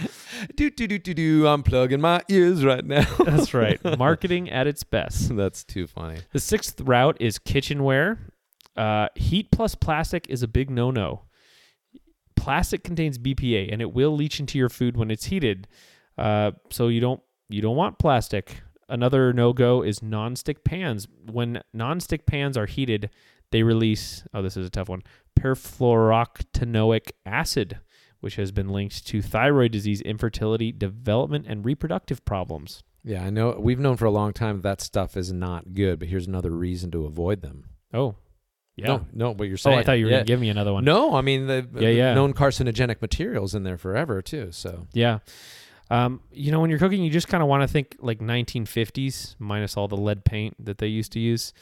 Do 0.57 0.71
do 0.71 0.87
do 0.87 0.99
do 0.99 1.15
do. 1.15 1.47
I'm 1.47 1.63
plugging 1.63 2.03
my 2.03 2.21
ears 2.29 2.63
right 2.67 2.85
now. 2.85 3.07
That's 3.25 3.55
right. 3.55 3.81
Marketing 3.99 4.51
at 4.51 4.67
its 4.67 4.85
best. 4.85 5.35
That's 5.35 5.65
too 5.65 5.87
funny. 5.87 6.19
The 6.33 6.41
sixth 6.41 6.83
route 6.83 7.17
is 7.19 7.39
kitchenware. 7.39 8.19
Uh, 8.77 9.09
heat 9.15 9.51
plus 9.51 9.75
plastic 9.75 10.29
is 10.29 10.43
a 10.43 10.49
big 10.49 10.69
no-no. 10.69 11.23
Plastic 12.37 12.85
contains 12.85 13.19
BPA, 13.19 13.73
and 13.73 13.81
it 13.81 13.95
will 13.95 14.15
leach 14.15 14.39
into 14.39 14.59
your 14.59 14.69
food 14.69 14.99
when 14.99 15.11
it's 15.11 15.27
heated. 15.27 15.67
Uh, 16.19 16.53
so 16.71 16.89
you 16.89 17.01
don't 17.01 17.23
you 17.53 17.61
don't 17.63 17.77
want 17.77 17.99
plastic. 17.99 18.63
Another 18.89 19.33
no-go 19.33 19.83
is 19.83 20.03
non-stick 20.03 20.65
pans. 20.65 21.07
When 21.31 21.63
non-stick 21.73 22.27
pans 22.27 22.57
are 22.57 22.67
heated, 22.67 23.11
they 23.51 23.63
release. 23.63 24.25
Oh, 24.35 24.43
this 24.43 24.57
is 24.57 24.67
a 24.67 24.71
tough 24.71 24.89
one. 24.89 25.03
Perfluorooctanoic 25.39 27.13
acid, 27.25 27.79
which 28.21 28.37
has 28.37 28.53
been 28.53 28.69
linked 28.69 29.07
to 29.09 29.23
thyroid 29.23 29.73
disease, 29.73 30.01
infertility, 30.01 30.73
development, 30.73 31.47
and 31.49 31.65
reproductive 31.65 32.25
problems. 32.25 32.83
Yeah, 33.05 33.25
I 33.25 33.31
know. 33.31 33.57
We've 33.59 33.81
known 33.81 33.97
for 33.97 34.05
a 34.05 34.11
long 34.11 34.33
time 34.33 34.61
that 34.61 34.81
stuff 34.81 35.17
is 35.17 35.33
not 35.33 35.75
good, 35.75 35.99
but 35.99 36.09
here's 36.09 36.27
another 36.27 36.51
reason 36.51 36.91
to 36.93 37.05
avoid 37.05 37.43
them. 37.43 37.65
Oh, 37.93 38.15
yeah. 38.77 38.87
No, 38.87 39.07
no, 39.13 39.31
what 39.35 39.49
you're 39.49 39.57
saying. 39.57 39.77
oh. 39.77 39.81
I 39.81 39.85
thought 39.85 39.93
you 39.99 40.07
were 40.07 40.11
yeah. 40.11 40.19
gonna 40.19 40.27
give 40.27 40.41
me 40.41 40.49
another 40.49 40.73
one. 40.73 40.85
No, 40.85 41.15
I 41.15 41.21
mean 41.21 41.47
the 41.47 41.67
Yeah, 41.75 41.89
yeah. 41.89 42.15
known 42.15 42.33
carcinogenic 42.33 43.03
materials 43.03 43.55
in 43.55 43.65
there 43.65 43.77
forever 43.77 44.23
too. 44.23 44.49
So 44.53 44.87
Yeah. 44.95 45.19
Um, 45.93 46.21
you 46.33 46.51
know, 46.53 46.61
when 46.61 46.71
you're 46.71 46.79
cooking, 46.79 47.03
you 47.03 47.11
just 47.11 47.29
kind 47.29 47.43
of 47.43 47.49
want 47.49 47.63
to 47.63 47.69
think 47.69 47.97
like 48.01 48.19
1950s, 48.21 49.37
minus 49.39 49.77
all 49.77 49.89
the 49.89 49.97
lead 49.97 50.25
paint 50.25 50.55
that 50.65 50.79
they 50.79 50.87
used 50.87 51.13
to 51.13 51.21
use. 51.21 51.53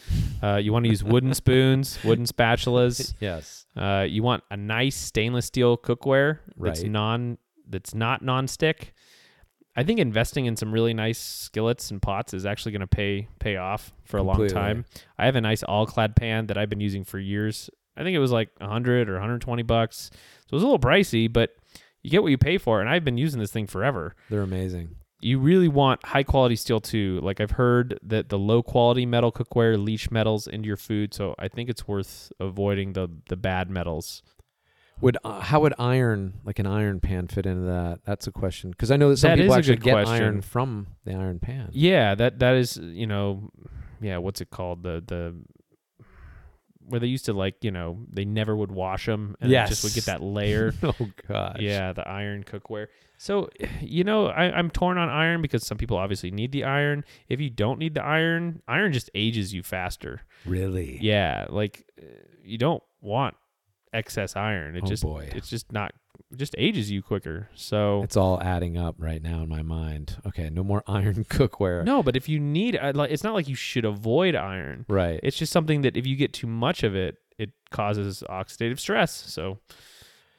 Uh, 0.42 0.56
you 0.56 0.72
want 0.72 0.84
to 0.84 0.88
use 0.88 1.02
wooden 1.02 1.34
spoons, 1.42 1.98
wooden 2.04 2.24
spatulas. 2.26 3.14
yes, 3.20 3.66
Uh, 3.76 4.06
you 4.08 4.22
want 4.22 4.42
a 4.50 4.56
nice 4.56 4.96
stainless 4.96 5.46
steel 5.46 5.76
cookware 5.76 6.38
that's 6.56 6.82
Right. 6.82 6.90
non 6.90 7.38
that's 7.68 7.94
not 7.94 8.22
non-stick. 8.22 8.92
I 9.76 9.84
think 9.84 10.00
investing 10.00 10.46
in 10.46 10.56
some 10.56 10.72
really 10.72 10.92
nice 10.94 11.18
skillets 11.18 11.90
and 11.92 12.02
pots 12.02 12.34
is 12.34 12.44
actually 12.44 12.72
going 12.72 12.80
to 12.80 12.86
pay 12.88 13.28
pay 13.38 13.56
off 13.56 13.92
for 14.04 14.16
a 14.18 14.22
long 14.22 14.36
time. 14.48 14.84
I 15.18 15.26
have 15.26 15.36
a 15.36 15.40
nice 15.40 15.62
all-clad 15.62 16.16
pan 16.16 16.46
that 16.48 16.58
I've 16.58 16.68
been 16.68 16.80
using 16.80 17.04
for 17.04 17.18
years. 17.18 17.70
I 17.96 18.02
think 18.02 18.14
it 18.16 18.18
was 18.20 18.32
like 18.32 18.50
100 18.58 19.08
or 19.08 19.14
120 19.14 19.62
bucks. 19.62 20.10
So 20.12 20.18
it 20.50 20.52
was 20.52 20.62
a 20.62 20.66
little 20.66 20.78
pricey, 20.80 21.32
but 21.32 21.50
you 22.02 22.10
get 22.10 22.22
what 22.22 22.30
you 22.30 22.38
pay 22.38 22.58
for 22.58 22.80
and 22.80 22.88
I've 22.88 23.04
been 23.04 23.18
using 23.18 23.40
this 23.40 23.50
thing 23.52 23.66
forever. 23.66 24.14
they're 24.30 24.42
amazing. 24.42 24.96
You 25.22 25.38
really 25.38 25.68
want 25.68 26.02
high 26.06 26.22
quality 26.22 26.56
steel 26.56 26.80
too. 26.80 27.20
Like 27.22 27.40
I've 27.42 27.50
heard 27.52 27.98
that 28.02 28.30
the 28.30 28.38
low 28.38 28.62
quality 28.62 29.04
metal 29.04 29.30
cookware 29.30 29.76
leach 29.82 30.10
metals 30.10 30.46
into 30.46 30.66
your 30.66 30.78
food, 30.78 31.12
so 31.12 31.34
I 31.38 31.48
think 31.48 31.68
it's 31.68 31.86
worth 31.86 32.32
avoiding 32.40 32.94
the 32.94 33.08
the 33.28 33.36
bad 33.36 33.68
metals. 33.68 34.22
Would 35.02 35.18
uh, 35.22 35.40
how 35.40 35.60
would 35.60 35.74
iron 35.78 36.40
like 36.44 36.58
an 36.58 36.66
iron 36.66 37.00
pan 37.00 37.26
fit 37.28 37.44
into 37.44 37.66
that? 37.66 38.00
That's 38.06 38.26
a 38.28 38.32
question 38.32 38.70
because 38.70 38.90
I 38.90 38.96
know 38.96 39.10
that 39.10 39.18
some 39.18 39.30
That 39.32 39.38
people 39.38 39.54
actually 39.54 39.76
get 39.76 39.92
question. 39.92 40.14
iron 40.24 40.40
from 40.40 40.86
the 41.04 41.12
iron 41.14 41.38
pan. 41.38 41.68
Yeah, 41.72 42.14
that 42.14 42.38
that 42.38 42.54
is 42.54 42.78
you 42.78 43.06
know, 43.06 43.50
yeah, 44.00 44.16
what's 44.16 44.40
it 44.40 44.48
called? 44.48 44.82
The 44.84 45.04
the 45.06 45.36
where 46.90 47.00
they 47.00 47.06
used 47.06 47.24
to 47.26 47.32
like 47.32 47.62
you 47.64 47.70
know 47.70 47.98
they 48.12 48.24
never 48.24 48.54
would 48.54 48.70
wash 48.70 49.06
them 49.06 49.36
and 49.40 49.50
it 49.50 49.68
just 49.68 49.82
would 49.84 49.94
get 49.94 50.04
that 50.04 50.22
layer. 50.38 50.72
oh 50.82 50.94
gosh. 51.28 51.56
yeah, 51.60 51.92
the 51.92 52.06
iron 52.06 52.44
cookware. 52.44 52.88
So 53.16 53.48
you 53.80 54.04
know, 54.04 54.26
I, 54.26 54.44
I'm 54.52 54.70
torn 54.70 54.98
on 54.98 55.08
iron 55.08 55.42
because 55.42 55.66
some 55.66 55.78
people 55.78 55.96
obviously 55.96 56.30
need 56.30 56.52
the 56.52 56.64
iron. 56.64 57.04
If 57.28 57.40
you 57.40 57.50
don't 57.50 57.78
need 57.78 57.94
the 57.94 58.04
iron, 58.04 58.62
iron 58.68 58.92
just 58.92 59.10
ages 59.14 59.54
you 59.54 59.62
faster. 59.62 60.22
Really. 60.44 60.98
Yeah, 61.00 61.46
like 61.48 61.84
uh, 62.00 62.04
you 62.42 62.58
don't 62.58 62.82
want 63.00 63.36
excess 63.92 64.36
iron. 64.36 64.76
It 64.76 64.84
Oh, 64.84 64.86
just 64.86 65.02
boy. 65.02 65.28
it's 65.34 65.48
just 65.48 65.72
not 65.72 65.92
just 66.36 66.54
ages 66.58 66.90
you 66.90 67.02
quicker. 67.02 67.48
So 67.54 68.02
It's 68.02 68.16
all 68.16 68.40
adding 68.40 68.76
up 68.78 68.94
right 68.98 69.20
now 69.22 69.42
in 69.42 69.48
my 69.48 69.62
mind. 69.62 70.16
Okay, 70.26 70.48
no 70.50 70.62
more 70.62 70.82
iron 70.88 71.24
cookware. 71.24 71.84
no, 71.84 72.02
but 72.02 72.16
if 72.16 72.28
you 72.28 72.38
need, 72.38 72.76
uh, 72.76 72.92
like, 72.94 73.10
it's 73.10 73.24
not 73.24 73.34
like 73.34 73.48
you 73.48 73.54
should 73.56 73.84
avoid 73.84 74.34
iron. 74.34 74.86
Right. 74.88 75.18
It's 75.22 75.36
just 75.36 75.52
something 75.52 75.82
that 75.82 75.96
if 75.96 76.06
you 76.06 76.16
get 76.16 76.32
too 76.32 76.46
much 76.46 76.82
of 76.82 76.94
it, 76.94 77.16
it 77.38 77.50
causes 77.70 78.22
oxidative 78.28 78.78
stress. 78.78 79.12
So, 79.12 79.58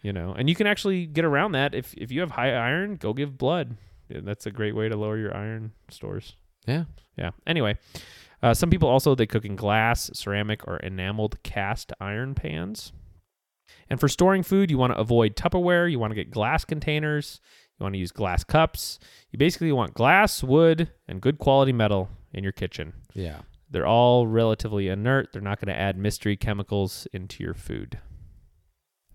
you 0.02 0.14
know, 0.14 0.34
and 0.38 0.48
you 0.50 0.56
can 0.56 0.68
actually 0.68 1.06
get 1.08 1.26
around 1.26 1.52
that 1.54 1.74
if 1.76 1.94
if 1.96 2.12
you 2.12 2.22
have 2.22 2.32
high 2.32 2.54
iron, 2.54 2.96
go 2.96 3.14
give 3.14 3.38
blood. 3.38 3.76
That's 4.10 4.46
a 4.46 4.52
great 4.52 4.76
way 4.76 4.90
to 4.90 4.96
lower 4.98 5.18
your 5.18 5.36
iron 5.36 5.72
stores. 5.90 6.36
yeah. 6.68 6.84
Yeah. 7.18 7.32
Anyway, 7.46 7.78
uh, 8.42 8.54
some 8.54 8.70
people 8.70 8.88
also 8.90 9.14
they 9.16 9.26
cook 9.28 9.46
in 9.46 9.56
glass, 9.56 10.10
ceramic, 10.14 10.68
or 10.68 10.78
enameled 10.78 11.42
cast 11.44 11.92
iron 12.00 12.34
pans. 12.36 12.94
And 13.90 14.00
for 14.00 14.08
storing 14.08 14.44
food, 14.44 14.72
you 14.72 14.78
want 14.78 14.94
to 14.94 15.00
avoid 15.00 15.36
Tupperware. 15.36 15.90
You 15.92 16.00
want 16.00 16.12
to 16.12 16.16
get 16.16 16.32
glass 16.32 16.66
containers. 16.66 17.42
You 17.80 17.84
want 17.84 17.94
to 17.96 18.00
use 18.00 18.12
glass 18.12 18.44
cups. 18.44 19.00
You 19.32 19.40
basically 19.40 19.72
want 19.72 19.94
glass, 19.94 20.44
wood, 20.44 20.92
and 21.08 21.22
good 21.22 21.40
quality 21.40 21.74
metal 21.74 22.10
in 22.34 22.44
your 22.44 22.54
kitchen. 22.54 22.94
Yeah. 23.14 23.40
They're 23.70 23.88
all 23.88 24.28
relatively 24.28 24.88
inert. 24.88 25.30
They're 25.32 25.42
not 25.42 25.60
going 25.60 25.74
to 25.74 25.80
add 25.80 25.98
mystery 25.98 26.38
chemicals 26.38 27.08
into 27.14 27.44
your 27.44 27.54
food. 27.54 28.00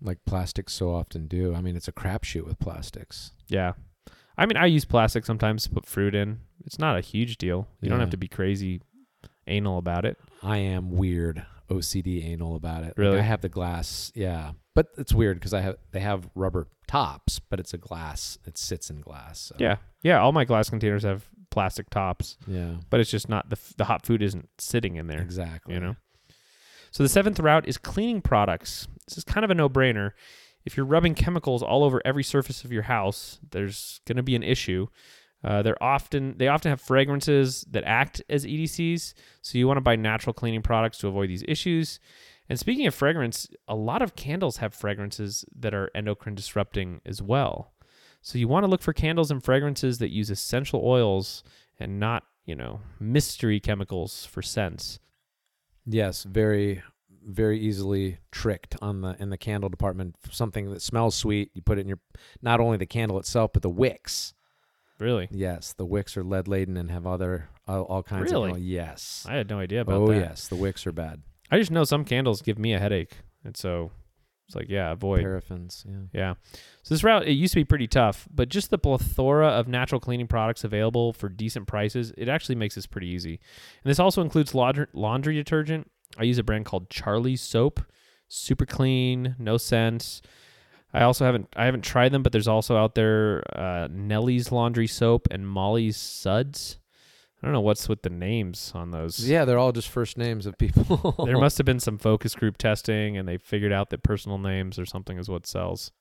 Like 0.01 0.19
plastics 0.25 0.73
so 0.73 0.93
often 0.93 1.27
do. 1.27 1.55
I 1.55 1.61
mean, 1.61 1.75
it's 1.75 1.87
a 1.87 1.93
crapshoot 1.93 2.45
with 2.45 2.59
plastics. 2.59 3.31
Yeah. 3.47 3.73
I 4.37 4.45
mean, 4.45 4.57
I 4.57 4.65
use 4.67 4.85
plastic 4.85 5.25
sometimes 5.25 5.63
to 5.63 5.69
put 5.69 5.85
fruit 5.85 6.13
in. 6.13 6.39
It's 6.65 6.77
not 6.77 6.97
a 6.97 7.01
huge 7.01 7.37
deal. 7.37 7.67
You 7.81 7.89
don't 7.89 7.99
have 7.99 8.11
to 8.11 8.17
be 8.17 8.27
crazy 8.27 8.81
anal 9.47 9.77
about 9.77 10.05
it. 10.05 10.19
I 10.43 10.57
am 10.57 10.91
weird 10.91 11.45
OCD 11.69 12.23
anal 12.25 12.55
about 12.55 12.83
it. 12.83 12.87
Like, 12.89 12.97
Really? 12.97 13.19
I 13.19 13.21
have 13.23 13.41
the 13.41 13.49
glass, 13.49 14.11
yeah, 14.15 14.51
but 14.73 14.87
it's 14.97 15.13
weird 15.13 15.37
because 15.37 15.53
I 15.53 15.61
have 15.61 15.75
they 15.91 15.99
have 15.99 16.29
rubber 16.35 16.67
tops, 16.87 17.39
but 17.39 17.59
it's 17.59 17.73
a 17.73 17.77
glass. 17.77 18.37
It 18.45 18.57
sits 18.57 18.89
in 18.89 19.01
glass. 19.01 19.39
So. 19.39 19.55
Yeah. 19.59 19.77
Yeah. 20.03 20.19
All 20.21 20.31
my 20.31 20.45
glass 20.45 20.69
containers 20.69 21.03
have 21.03 21.27
plastic 21.49 21.89
tops, 21.89 22.37
yeah, 22.47 22.75
but 22.89 22.99
it's 22.99 23.09
just 23.11 23.29
not 23.29 23.49
the, 23.49 23.57
the 23.77 23.85
hot 23.85 24.05
food 24.05 24.21
isn't 24.21 24.47
sitting 24.57 24.95
in 24.95 25.07
there. 25.07 25.21
exactly. 25.21 25.73
You 25.73 25.79
know? 25.79 25.95
So 26.91 27.03
the 27.03 27.09
seventh 27.09 27.39
route 27.39 27.67
is 27.67 27.77
cleaning 27.77 28.21
products. 28.21 28.87
This 29.07 29.17
is 29.17 29.23
kind 29.23 29.43
of 29.43 29.51
a 29.51 29.55
no 29.55 29.67
brainer. 29.69 30.11
If 30.65 30.75
you're 30.77 30.85
rubbing 30.85 31.15
chemicals 31.15 31.61
all 31.63 31.83
over 31.83 32.01
every 32.05 32.23
surface 32.23 32.63
of 32.63 32.71
your 32.71 32.83
house, 32.83 33.39
there's 33.51 34.01
going 34.05 34.17
to 34.17 34.23
be 34.23 34.35
an 34.35 34.43
issue. 34.43 34.87
Uh, 35.47 35.61
they're 35.61 35.81
often 35.81 36.35
they 36.37 36.49
often 36.49 36.69
have 36.69 36.81
fragrances 36.81 37.65
that 37.71 37.85
act 37.85 38.21
as 38.29 38.45
EDCs, 38.45 39.13
so 39.41 39.57
you 39.57 39.65
want 39.65 39.77
to 39.77 39.81
buy 39.81 39.95
natural 39.95 40.33
cleaning 40.33 40.61
products 40.61 40.97
to 40.97 41.07
avoid 41.07 41.29
these 41.29 41.43
issues. 41.47 42.01
And 42.49 42.59
speaking 42.59 42.85
of 42.85 42.93
fragrance, 42.93 43.47
a 43.65 43.73
lot 43.73 44.01
of 44.01 44.17
candles 44.17 44.57
have 44.57 44.73
fragrances 44.73 45.45
that 45.57 45.73
are 45.73 45.89
endocrine 45.95 46.35
disrupting 46.35 46.99
as 47.05 47.21
well. 47.21 47.71
So 48.21 48.37
you 48.37 48.49
want 48.49 48.65
to 48.65 48.67
look 48.67 48.81
for 48.81 48.91
candles 48.91 49.31
and 49.31 49.41
fragrances 49.41 49.99
that 49.99 50.11
use 50.11 50.29
essential 50.29 50.81
oils 50.83 51.43
and 51.79 51.97
not, 51.97 52.23
you 52.45 52.55
know, 52.55 52.81
mystery 52.99 53.61
chemicals 53.61 54.25
for 54.25 54.41
scents. 54.41 54.99
Yes, 55.85 56.23
very 56.25 56.83
very 57.25 57.57
easily 57.57 58.17
tricked 58.31 58.75
on 58.81 58.99
the 58.99 59.15
in 59.17 59.29
the 59.29 59.37
candle 59.37 59.69
department. 59.69 60.17
Something 60.29 60.71
that 60.71 60.81
smells 60.81 61.15
sweet, 61.15 61.51
you 61.53 61.61
put 61.61 61.77
it 61.77 61.81
in 61.81 61.87
your 61.87 61.99
not 62.41 62.59
only 62.59 62.75
the 62.75 62.85
candle 62.85 63.17
itself, 63.17 63.53
but 63.53 63.61
the 63.61 63.69
wicks. 63.69 64.33
Really? 64.99 65.27
Yes, 65.31 65.73
the 65.73 65.85
wicks 65.85 66.17
are 66.17 66.23
lead 66.23 66.47
laden 66.47 66.75
and 66.77 66.89
have 66.91 67.05
other 67.05 67.49
all, 67.67 67.83
all 67.83 68.03
kinds 68.03 68.31
Really? 68.31 68.51
of 68.51 68.59
yes. 68.59 69.25
I 69.29 69.35
had 69.35 69.49
no 69.49 69.59
idea 69.59 69.81
about 69.81 69.95
Oh 70.01 70.07
that. 70.07 70.17
yes, 70.17 70.47
the 70.47 70.55
wicks 70.55 70.87
are 70.87 70.91
bad. 70.91 71.21
I 71.51 71.57
just 71.59 71.71
know 71.71 71.83
some 71.83 72.03
candles 72.03 72.41
give 72.41 72.57
me 72.57 72.73
a 72.73 72.79
headache, 72.79 73.17
and 73.43 73.55
so 73.55 73.91
it's 74.47 74.55
like, 74.55 74.69
yeah, 74.69 74.91
avoid. 74.91 75.23
Paraffins. 75.23 75.85
Yeah. 75.85 76.19
Yeah. 76.19 76.33
So 76.83 76.93
this 76.93 77.03
route 77.03 77.27
it 77.27 77.33
used 77.33 77.53
to 77.53 77.59
be 77.59 77.65
pretty 77.65 77.87
tough, 77.87 78.27
but 78.33 78.49
just 78.49 78.69
the 78.69 78.77
plethora 78.77 79.47
of 79.47 79.67
natural 79.67 79.99
cleaning 80.01 80.27
products 80.27 80.63
available 80.63 81.13
for 81.13 81.29
decent 81.29 81.67
prices, 81.67 82.11
it 82.17 82.27
actually 82.29 82.55
makes 82.55 82.75
this 82.75 82.85
pretty 82.85 83.07
easy. 83.07 83.39
And 83.83 83.89
this 83.91 83.99
also 83.99 84.21
includes 84.21 84.55
laundry, 84.55 84.87
laundry 84.93 85.35
detergent. 85.35 85.91
I 86.17 86.23
use 86.23 86.37
a 86.37 86.43
brand 86.43 86.65
called 86.65 86.89
Charlie's 86.89 87.41
soap. 87.41 87.81
Super 88.29 88.65
clean, 88.65 89.35
no 89.37 89.57
scent. 89.57 90.21
I 90.93 91.03
also 91.03 91.25
haven't 91.25 91.49
I 91.55 91.65
haven't 91.65 91.83
tried 91.83 92.11
them, 92.11 92.23
but 92.23 92.31
there's 92.31 92.47
also 92.47 92.77
out 92.77 92.95
there 92.95 93.43
uh, 93.57 93.87
Nellie's 93.91 94.51
laundry 94.51 94.87
soap 94.87 95.27
and 95.31 95.47
Molly's 95.47 95.97
suds. 95.97 96.79
I 97.41 97.45
don't 97.45 97.53
know 97.53 97.61
what's 97.61 97.87
with 97.87 98.01
the 98.01 98.09
names 98.09 98.71
on 98.73 98.89
those. 98.89 99.29
Yeah, 99.29 99.45
they're 99.45 99.59
all 99.59 99.71
just 99.71 99.89
first 99.89 100.17
names 100.17 100.47
of 100.47 100.57
people. 100.57 101.13
There 101.25 101.37
must 101.37 101.57
have 101.59 101.65
been 101.65 101.79
some 101.79 101.97
focus 101.99 102.33
group 102.33 102.57
testing, 102.57 103.15
and 103.15 103.27
they 103.27 103.37
figured 103.37 103.71
out 103.71 103.91
that 103.91 104.01
personal 104.01 104.39
names 104.39 104.79
or 104.79 104.85
something 104.85 105.19
is 105.19 105.29
what 105.29 105.45
sells. 105.45 105.91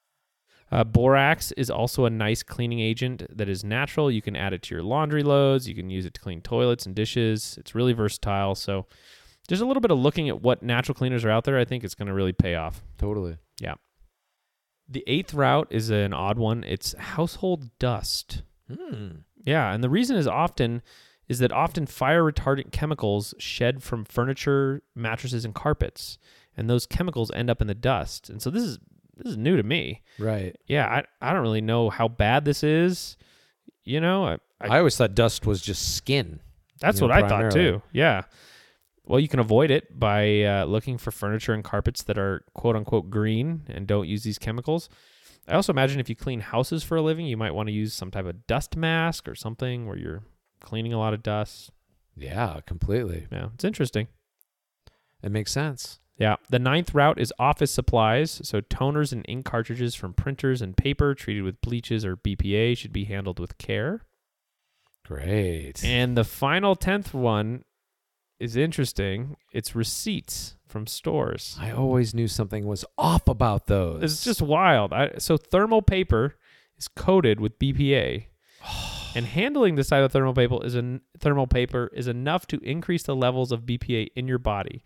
Uh, 0.72 0.82
borax 0.82 1.52
is 1.52 1.70
also 1.70 2.06
a 2.06 2.10
nice 2.10 2.42
cleaning 2.42 2.80
agent 2.80 3.24
that 3.30 3.48
is 3.48 3.62
natural. 3.62 4.10
You 4.10 4.22
can 4.22 4.34
add 4.34 4.52
it 4.52 4.62
to 4.62 4.74
your 4.74 4.82
laundry 4.82 5.22
loads. 5.22 5.68
You 5.68 5.74
can 5.74 5.90
use 5.90 6.06
it 6.06 6.14
to 6.14 6.20
clean 6.20 6.40
toilets 6.40 6.86
and 6.86 6.94
dishes. 6.94 7.56
It's 7.60 7.74
really 7.74 7.92
versatile. 7.92 8.54
So, 8.54 8.86
just 9.46 9.62
a 9.62 9.66
little 9.66 9.82
bit 9.82 9.92
of 9.92 9.98
looking 9.98 10.28
at 10.28 10.42
what 10.42 10.62
natural 10.62 10.94
cleaners 10.94 11.24
are 11.24 11.30
out 11.30 11.44
there, 11.44 11.58
I 11.58 11.64
think 11.64 11.84
it's 11.84 11.94
going 11.94 12.08
to 12.08 12.14
really 12.14 12.32
pay 12.32 12.54
off. 12.54 12.82
totally. 12.98 13.36
The 14.88 15.04
eighth 15.06 15.34
route 15.34 15.68
is 15.70 15.90
an 15.90 16.12
odd 16.12 16.38
one. 16.38 16.64
It's 16.64 16.94
household 16.94 17.70
dust. 17.78 18.42
Hmm. 18.72 19.08
Yeah, 19.44 19.72
and 19.72 19.82
the 19.82 19.90
reason 19.90 20.16
is 20.16 20.26
often 20.26 20.82
is 21.28 21.40
that 21.40 21.52
often 21.52 21.86
fire 21.86 22.22
retardant 22.22 22.70
chemicals 22.70 23.34
shed 23.38 23.82
from 23.82 24.04
furniture, 24.04 24.82
mattresses, 24.94 25.44
and 25.44 25.54
carpets, 25.54 26.18
and 26.56 26.70
those 26.70 26.86
chemicals 26.86 27.30
end 27.34 27.50
up 27.50 27.60
in 27.60 27.66
the 27.66 27.74
dust. 27.74 28.30
And 28.30 28.40
so 28.40 28.50
this 28.50 28.62
is 28.62 28.78
this 29.16 29.32
is 29.32 29.36
new 29.36 29.56
to 29.56 29.62
me. 29.62 30.02
Right. 30.18 30.56
Yeah, 30.66 30.86
I 30.86 31.04
I 31.20 31.32
don't 31.32 31.42
really 31.42 31.60
know 31.60 31.90
how 31.90 32.08
bad 32.08 32.44
this 32.44 32.62
is. 32.62 33.16
You 33.84 34.00
know, 34.00 34.24
I, 34.24 34.34
I, 34.60 34.66
I 34.68 34.78
always 34.78 34.96
thought 34.96 35.14
dust 35.14 35.46
was 35.46 35.62
just 35.62 35.96
skin. 35.96 36.40
that's 36.80 37.00
you 37.00 37.06
know, 37.06 37.14
what 37.14 37.24
I 37.24 37.28
thought 37.28 37.52
too. 37.52 37.82
Yeah. 37.92 38.22
Well, 39.06 39.20
you 39.20 39.28
can 39.28 39.40
avoid 39.40 39.70
it 39.70 39.98
by 39.98 40.42
uh, 40.42 40.64
looking 40.64 40.98
for 40.98 41.10
furniture 41.10 41.52
and 41.52 41.62
carpets 41.62 42.02
that 42.04 42.18
are 42.18 42.44
quote 42.54 42.76
unquote 42.76 43.08
green 43.08 43.62
and 43.68 43.86
don't 43.86 44.08
use 44.08 44.24
these 44.24 44.38
chemicals. 44.38 44.88
I 45.48 45.54
also 45.54 45.72
imagine 45.72 46.00
if 46.00 46.08
you 46.08 46.16
clean 46.16 46.40
houses 46.40 46.82
for 46.82 46.96
a 46.96 47.02
living, 47.02 47.26
you 47.26 47.36
might 47.36 47.54
want 47.54 47.68
to 47.68 47.72
use 47.72 47.94
some 47.94 48.10
type 48.10 48.26
of 48.26 48.46
dust 48.48 48.76
mask 48.76 49.28
or 49.28 49.36
something 49.36 49.86
where 49.86 49.96
you're 49.96 50.24
cleaning 50.60 50.92
a 50.92 50.98
lot 50.98 51.14
of 51.14 51.22
dust. 51.22 51.70
Yeah, 52.16 52.60
completely. 52.66 53.28
Yeah, 53.30 53.50
it's 53.54 53.64
interesting. 53.64 54.08
It 55.22 55.30
makes 55.30 55.52
sense. 55.52 56.00
Yeah. 56.18 56.36
The 56.50 56.58
ninth 56.58 56.94
route 56.94 57.20
is 57.20 57.32
office 57.38 57.70
supplies. 57.70 58.40
So 58.42 58.60
toners 58.60 59.12
and 59.12 59.24
ink 59.28 59.44
cartridges 59.44 59.94
from 59.94 60.14
printers 60.14 60.62
and 60.62 60.76
paper 60.76 61.14
treated 61.14 61.44
with 61.44 61.60
bleaches 61.60 62.04
or 62.04 62.16
BPA 62.16 62.76
should 62.76 62.92
be 62.92 63.04
handled 63.04 63.38
with 63.38 63.58
care. 63.58 64.02
Great. 65.04 65.84
And 65.84 66.16
the 66.16 66.24
final 66.24 66.74
tenth 66.74 67.14
one 67.14 67.64
is 68.38 68.56
interesting. 68.56 69.36
It's 69.52 69.74
receipts 69.74 70.56
from 70.66 70.86
stores. 70.86 71.56
I 71.60 71.70
always 71.70 72.14
knew 72.14 72.28
something 72.28 72.66
was 72.66 72.84
off 72.98 73.28
about 73.28 73.66
those. 73.66 74.02
It's 74.02 74.24
just 74.24 74.42
wild. 74.42 74.92
I, 74.92 75.12
so 75.18 75.36
thermal 75.36 75.82
paper 75.82 76.36
is 76.76 76.88
coated 76.88 77.40
with 77.40 77.58
BPA. 77.58 78.26
And 79.14 79.24
handling 79.24 79.76
this 79.76 79.88
type 79.88 80.04
of 80.04 80.12
thermal 80.12 80.34
paper 80.34 80.58
is 80.62 80.74
an 80.74 81.00
thermal 81.18 81.46
paper 81.46 81.90
is 81.94 82.06
enough 82.06 82.46
to 82.48 82.58
increase 82.58 83.02
the 83.02 83.16
levels 83.16 83.50
of 83.50 83.62
BPA 83.62 84.08
in 84.14 84.28
your 84.28 84.36
body. 84.36 84.84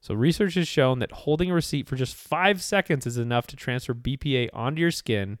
So 0.00 0.14
research 0.14 0.54
has 0.54 0.68
shown 0.68 1.00
that 1.00 1.10
holding 1.10 1.50
a 1.50 1.54
receipt 1.54 1.88
for 1.88 1.96
just 1.96 2.14
five 2.14 2.62
seconds 2.62 3.08
is 3.08 3.18
enough 3.18 3.48
to 3.48 3.56
transfer 3.56 3.92
BPA 3.92 4.50
onto 4.52 4.80
your 4.80 4.92
skin, 4.92 5.40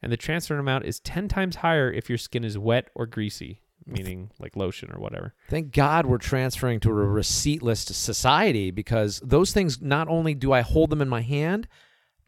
and 0.00 0.10
the 0.10 0.16
transfer 0.16 0.56
amount 0.56 0.86
is 0.86 1.00
ten 1.00 1.28
times 1.28 1.56
higher 1.56 1.92
if 1.92 2.08
your 2.08 2.16
skin 2.16 2.44
is 2.44 2.56
wet 2.56 2.88
or 2.94 3.04
greasy, 3.04 3.60
meaning 3.86 4.30
like 4.38 4.56
lotion 4.56 4.90
or 4.92 5.00
whatever. 5.00 5.34
Thank 5.48 5.72
God 5.72 6.06
we're 6.06 6.18
transferring 6.18 6.80
to 6.80 6.90
a 6.90 6.92
receiptless 6.92 7.78
society 7.92 8.70
because 8.70 9.20
those 9.24 9.52
things 9.52 9.80
not 9.80 10.08
only 10.08 10.34
do 10.34 10.52
I 10.52 10.60
hold 10.62 10.90
them 10.90 11.00
in 11.00 11.08
my 11.08 11.22
hand, 11.22 11.68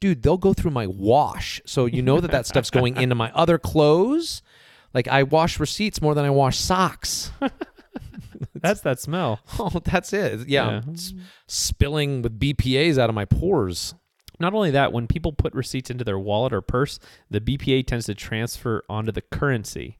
dude, 0.00 0.22
they'll 0.22 0.36
go 0.36 0.54
through 0.54 0.70
my 0.70 0.86
wash. 0.86 1.60
So 1.66 1.86
you 1.86 2.02
know 2.02 2.20
that 2.20 2.30
that 2.30 2.46
stuff's 2.50 2.70
going 2.70 2.96
into 2.96 3.14
my 3.14 3.32
other 3.32 3.58
clothes. 3.58 4.42
Like 4.94 5.08
I 5.08 5.24
wash 5.24 5.58
receipts 5.60 6.00
more 6.00 6.14
than 6.14 6.24
I 6.24 6.30
wash 6.30 6.58
socks. 6.58 7.30
That's 8.54 8.80
that 8.82 9.00
smell. 9.00 9.40
Oh, 9.58 9.80
that's 9.84 10.12
it. 10.12 10.48
Yeah, 10.48 10.82
Yeah. 10.86 10.92
spilling 11.46 12.22
with 12.22 12.38
BPA's 12.38 12.98
out 12.98 13.08
of 13.08 13.14
my 13.14 13.24
pores. 13.24 13.94
Not 14.40 14.54
only 14.54 14.70
that, 14.70 14.92
when 14.92 15.08
people 15.08 15.32
put 15.32 15.52
receipts 15.54 15.90
into 15.90 16.04
their 16.04 16.18
wallet 16.18 16.52
or 16.52 16.60
purse, 16.60 17.00
the 17.28 17.40
BPA 17.40 17.86
tends 17.86 18.06
to 18.06 18.14
transfer 18.14 18.84
onto 18.88 19.10
the 19.10 19.20
currency. 19.22 19.98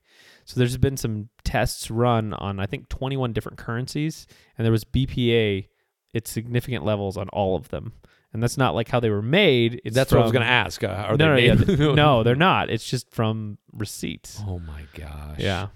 So 0.49 0.59
there's 0.59 0.79
been 0.79 0.97
some 0.97 1.29
tests 1.45 1.91
run 1.91 2.33
on 2.33 2.59
I 2.59 2.65
think 2.65 2.89
21 2.89 3.35
different 3.35 3.59
currencies, 3.59 4.27
and 4.57 4.65
there 4.65 4.73
was 4.73 4.83
BPA 4.83 5.69
at 6.15 6.27
significant 6.27 6.87
levels 6.87 7.19
on 7.19 7.29
all 7.29 7.55
of 7.55 7.69
them. 7.69 7.93
And 8.33 8.43
that's 8.43 8.57
not 8.57 8.75
like 8.75 8.89
how 8.89 8.99
they 8.99 9.11
were 9.11 9.21
made. 9.21 9.83
It's 9.85 9.95
that's 9.95 10.11
what 10.11 10.21
I 10.21 10.23
was 10.23 10.33
going 10.33 10.45
to 10.45 10.51
ask. 10.51 10.83
Uh, 10.83 10.87
are 10.87 11.17
no, 11.19 11.29
no, 11.29 11.35
they 11.35 11.47
yeah, 11.47 11.55
made- 11.55 11.67
th- 11.79 11.95
no, 11.95 12.23
they're 12.23 12.35
not. 12.35 12.71
It's 12.71 12.89
just 12.89 13.11
from 13.11 13.59
receipts. 13.73 14.43
Oh 14.47 14.59
my 14.61 14.85
gosh. 14.95 15.39
Yeah. 15.39 15.69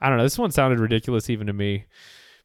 I 0.00 0.08
don't 0.08 0.18
know. 0.18 0.24
This 0.24 0.38
one 0.38 0.50
sounded 0.50 0.80
ridiculous 0.80 1.30
even 1.30 1.46
to 1.46 1.52
me. 1.52 1.84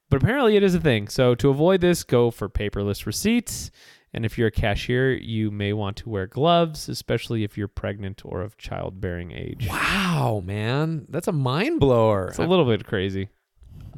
But 0.10 0.22
apparently 0.22 0.58
it 0.58 0.64
is 0.64 0.76
a 0.76 0.80
thing. 0.80 1.08
So 1.08 1.34
to 1.36 1.50
avoid 1.50 1.82
this, 1.82 2.04
go 2.04 2.30
for 2.30 2.48
paperless 2.48 3.08
receipts. 3.08 3.72
And 4.14 4.26
if 4.26 4.38
you're 4.38 4.48
a 4.48 4.52
cashier, 4.52 5.14
you 5.14 5.52
may 5.52 5.72
want 5.72 5.98
to 5.98 6.10
wear 6.10 6.28
gloves, 6.28 6.90
especially 6.90 7.44
if 7.44 7.58
you're 7.58 7.70
pregnant 7.70 8.24
or 8.26 8.42
of 8.42 8.58
childbearing 8.58 9.32
age. 9.32 9.68
Wow, 9.70 10.44
man, 10.46 11.06
that's 11.10 11.30
a 11.30 11.32
mind 11.32 11.80
blower. 11.80 12.28
It's 12.28 12.38
a 12.40 12.46
little 12.46 12.66
bit 12.66 12.86
crazy. 12.86 13.30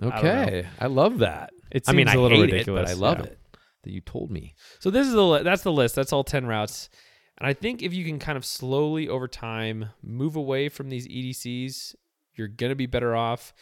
okay, 0.01 0.67
I, 0.79 0.87
love 0.87 1.19
that. 1.19 1.51
It 1.71 1.83
I 1.87 1.93
mean, 1.93 2.07
seems 2.07 2.15
I 2.15 2.19
a 2.19 2.21
little 2.21 2.41
ridiculous. 2.41 2.91
it, 2.91 2.93
but 2.93 3.05
I 3.05 3.09
love 3.09 3.19
yeah. 3.19 3.25
it 3.25 3.39
that 3.83 3.91
you 3.91 4.01
told 4.01 4.29
me. 4.29 4.53
So 4.79 4.89
this 4.91 5.07
is 5.07 5.13
the 5.13 5.23
li- 5.23 5.43
that's 5.43 5.63
the 5.63 5.71
list. 5.71 5.95
That's 5.95 6.13
all 6.13 6.23
10 6.23 6.45
routes. 6.45 6.89
And 7.37 7.47
I 7.47 7.53
think 7.53 7.81
if 7.81 7.93
you 7.93 8.05
can 8.05 8.19
kind 8.19 8.37
of 8.37 8.45
slowly 8.45 9.09
over 9.09 9.27
time 9.27 9.89
move 10.01 10.35
away 10.35 10.69
from 10.69 10.89
these 10.89 11.07
EDCs, 11.07 11.95
you're 12.35 12.47
going 12.47 12.69
to 12.69 12.75
be 12.75 12.85
better 12.85 13.15
off. 13.15 13.53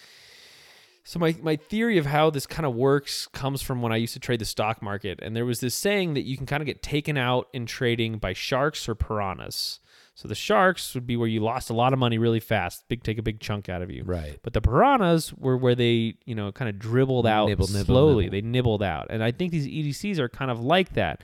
So 1.04 1.20
my 1.20 1.36
my 1.42 1.56
theory 1.56 1.98
of 1.98 2.06
how 2.06 2.30
this 2.30 2.46
kind 2.46 2.66
of 2.66 2.76
works 2.76 3.28
comes 3.28 3.62
from 3.62 3.82
when 3.82 3.92
I 3.92 3.98
used 3.98 4.14
to 4.14 4.20
trade 4.20 4.40
the 4.40 4.46
stock 4.46 4.82
market 4.82 5.20
and 5.22 5.36
there 5.36 5.46
was 5.46 5.60
this 5.60 5.74
saying 5.76 6.14
that 6.14 6.22
you 6.22 6.38
can 6.38 6.46
kind 6.46 6.62
of 6.62 6.68
get 6.68 6.84
taken 6.84 7.18
out 7.18 7.48
in 7.54 7.66
trading 7.66 8.18
by 8.18 8.34
sharks 8.34 8.88
or 8.88 8.96
piranhas. 8.96 9.80
So 10.14 10.28
the 10.28 10.36
sharks 10.36 10.94
would 10.94 11.08
be 11.08 11.18
where 11.18 11.28
you 11.28 11.40
lost 11.40 11.70
a 11.70 11.74
lot 11.74 11.94
of 11.94 12.00
money 12.00 12.18
really 12.20 12.40
fast, 12.42 12.84
big 12.90 13.02
take 13.02 13.18
a 13.18 13.24
big 13.24 13.40
chunk 13.40 13.70
out 13.70 13.82
of 13.82 13.90
you. 13.90 14.04
Right. 14.04 14.40
But 14.44 14.54
the 14.54 14.62
piranhas 14.62 15.34
were 15.34 15.58
where 15.58 15.74
they, 15.74 16.16
you 16.26 16.36
know, 16.36 16.52
kind 16.52 16.70
of 16.70 16.78
dribbled 16.78 17.26
out 17.26 17.48
Nibble, 17.48 17.68
nibble, 17.68 17.86
slowly. 17.86 18.26
nibble. 18.26 18.32
They 18.34 18.42
nibbled 18.42 18.84
out. 18.84 19.08
And 19.10 19.24
I 19.24 19.32
think 19.32 19.52
these 19.52 19.66
EDCs 19.68 20.20
are 20.20 20.30
kind 20.30 20.52
of 20.52 20.60
like 20.60 20.94
that. 20.94 21.24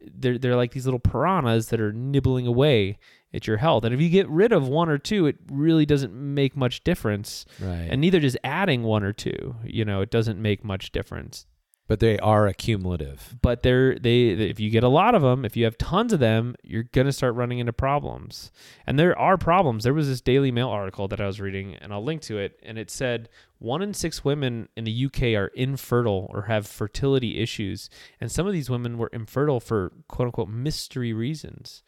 They're, 0.00 0.38
they're 0.38 0.56
like 0.56 0.72
these 0.72 0.86
little 0.86 1.00
piranhas 1.00 1.68
that 1.68 1.80
are 1.80 1.92
nibbling 1.92 2.46
away 2.46 2.98
at 3.32 3.46
your 3.46 3.58
health. 3.58 3.84
And 3.84 3.94
if 3.94 4.00
you 4.00 4.08
get 4.08 4.28
rid 4.28 4.52
of 4.52 4.68
one 4.68 4.88
or 4.88 4.98
two, 4.98 5.26
it 5.26 5.36
really 5.50 5.86
doesn't 5.86 6.12
make 6.12 6.56
much 6.56 6.82
difference. 6.84 7.44
Right. 7.60 7.88
And 7.90 8.00
neither 8.00 8.20
does 8.20 8.36
adding 8.44 8.82
one 8.82 9.04
or 9.04 9.12
two. 9.12 9.56
You 9.64 9.84
know, 9.84 10.00
it 10.00 10.10
doesn't 10.10 10.40
make 10.40 10.64
much 10.64 10.92
difference. 10.92 11.46
but 11.90 11.98
they 11.98 12.16
are 12.20 12.46
accumulative. 12.46 13.36
But 13.42 13.62
they're 13.64 13.98
they 13.98 14.28
if 14.28 14.60
you 14.60 14.70
get 14.70 14.84
a 14.84 14.88
lot 14.88 15.16
of 15.16 15.22
them, 15.22 15.44
if 15.44 15.56
you 15.56 15.64
have 15.64 15.76
tons 15.76 16.12
of 16.12 16.20
them, 16.20 16.54
you're 16.62 16.84
gonna 16.84 17.10
start 17.12 17.34
running 17.34 17.58
into 17.58 17.72
problems. 17.72 18.52
And 18.86 18.96
there 18.96 19.18
are 19.18 19.36
problems. 19.36 19.82
There 19.82 19.92
was 19.94 20.06
this 20.06 20.20
Daily 20.20 20.52
Mail 20.52 20.68
article 20.68 21.08
that 21.08 21.20
I 21.20 21.26
was 21.26 21.40
reading, 21.40 21.74
and 21.74 21.92
I'll 21.92 22.04
link 22.04 22.22
to 22.22 22.38
it, 22.38 22.60
and 22.62 22.78
it 22.78 22.90
said 22.92 23.28
one 23.58 23.82
in 23.82 23.92
six 23.92 24.24
women 24.24 24.68
in 24.76 24.84
the 24.84 25.04
UK 25.06 25.34
are 25.34 25.48
infertile 25.48 26.30
or 26.32 26.42
have 26.42 26.64
fertility 26.66 27.40
issues, 27.40 27.90
and 28.20 28.30
some 28.30 28.46
of 28.46 28.52
these 28.52 28.70
women 28.70 28.96
were 28.96 29.10
infertile 29.12 29.58
for 29.58 29.92
quote 30.06 30.26
unquote 30.26 30.48
mystery 30.48 31.12
reasons. 31.12 31.82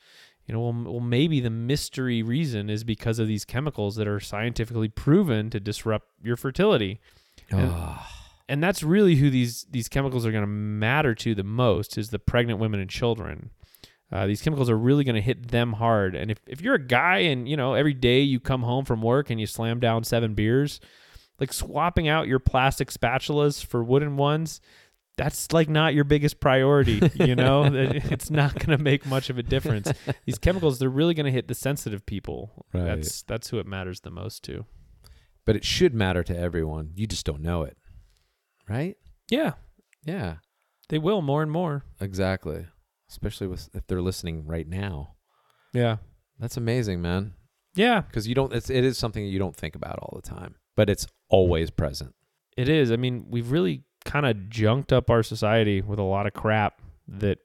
You 0.47 0.55
know, 0.55 0.61
well, 0.61 0.93
well, 0.95 1.01
maybe 1.01 1.41
the 1.41 1.51
mystery 1.51 2.23
reason 2.23 2.69
is 2.69 2.83
because 2.85 3.19
of 3.19 3.29
these 3.29 3.45
chemicals 3.45 3.97
that 3.97 4.09
are 4.09 4.19
scientifically 4.21 4.89
proven 4.89 5.51
to 5.51 5.61
disrupt 5.61 6.09
your 6.23 6.37
fertility 6.37 7.01
And- 7.51 7.71
Ah, 7.73 8.11
and 8.49 8.63
that's 8.63 8.83
really 8.83 9.17
who 9.17 9.31
these 9.31 9.65
these 9.71 9.89
chemicals 9.89 10.27
are 10.27 10.33
going 10.33 10.43
to 10.43 10.47
matter 10.49 11.15
to 11.15 11.35
the 11.35 11.45
most 11.45 11.97
is 11.97 12.11
the 12.11 12.19
pregnant 12.19 12.59
women 12.59 12.81
and 12.81 12.91
children. 12.91 13.51
Uh, 14.11 14.27
these 14.27 14.43
chemicals 14.43 14.69
are 14.69 14.77
really 14.77 15.05
going 15.05 15.15
to 15.15 15.23
hit 15.23 15.49
them 15.49 15.75
hard. 15.75 16.15
And 16.15 16.31
if, 16.31 16.39
if 16.47 16.61
you're 16.61 16.75
a 16.75 16.87
guy 16.87 17.19
and 17.21 17.49
you 17.49 17.57
know 17.57 17.75
every 17.75 17.95
day 17.95 18.21
you 18.21 18.41
come 18.41 18.63
home 18.63 18.85
from 18.85 19.01
work 19.01 19.31
and 19.31 19.41
you 19.41 19.47
slam 19.47 19.81
down 19.81 20.05
seven 20.05 20.35
beers, 20.35 20.81
like 21.41 21.53
swapping 21.53 22.09
out 22.09 22.27
your 22.29 22.39
plastic 22.41 22.91
spatulas 22.91 23.65
for 23.65 23.83
wooden 23.83 24.17
ones, 24.17 24.61
that's 25.17 25.53
like 25.53 25.69
not 25.69 25.95
your 25.95 26.05
biggest 26.05 26.41
priority. 26.41 27.01
You 27.15 27.37
know, 27.37 27.65
it's 27.73 28.31
not 28.31 28.55
going 28.55 28.77
to 28.77 28.83
make 28.83 29.05
much 29.07 29.29
of 29.31 29.39
a 29.39 29.43
difference. 29.43 29.93
These 30.27 30.39
chemicals, 30.39 30.79
they're 30.79 30.89
really 30.89 31.15
going 31.15 31.27
to 31.27 31.33
hit 31.33 31.49
the 31.49 31.55
sensitive 31.55 32.07
people. 32.07 32.67
Right. 32.73 32.85
That's 32.85 33.23
that's 33.23 33.51
who 33.51 33.59
it 33.59 33.67
matters 33.67 34.01
the 34.01 34.11
most 34.11 34.43
to. 34.45 34.65
But 35.45 35.57
it 35.57 35.65
should 35.65 35.93
matter 35.95 36.23
to 36.23 36.37
everyone. 36.39 36.93
You 36.95 37.07
just 37.07 37.27
don't 37.27 37.43
know 37.43 37.63
it. 37.63 37.77
Right? 38.69 38.97
Yeah, 39.31 39.53
Yeah. 40.05 40.37
they 40.89 40.99
will 40.99 41.21
more 41.23 41.43
and 41.43 41.51
more. 41.51 41.85
Exactly. 42.01 42.67
Especially 43.11 43.47
with 43.47 43.69
if 43.75 43.87
they're 43.87 44.01
listening 44.03 44.47
right 44.47 44.67
now. 44.69 45.15
Yeah, 45.75 45.97
That's 46.39 46.57
amazing, 46.57 47.03
man. 47.03 47.35
yeah, 47.75 48.03
Because 48.03 48.29
you 48.29 48.35
don't. 48.35 48.53
It's, 48.55 48.71
it 48.71 48.85
is 48.85 48.99
something 48.99 49.25
you 49.27 49.39
don't 49.39 49.57
think 49.57 49.75
about 49.75 49.99
all 49.99 50.19
the 50.23 50.27
time, 50.29 50.55
but 50.77 50.89
it's 50.91 51.07
always 51.29 51.71
present. 51.71 52.15
it 52.57 52.69
is. 52.69 52.93
I 52.93 52.97
mean, 52.97 53.27
we've 53.29 53.51
really 53.51 53.83
kind 54.05 54.27
of 54.27 54.49
junked 54.49 54.93
up 54.93 55.11
our 55.11 55.23
society 55.23 55.81
with 55.81 55.99
a 55.99 56.05
lot 56.05 56.27
of 56.27 56.35
crap 56.35 56.81
that 57.09 57.39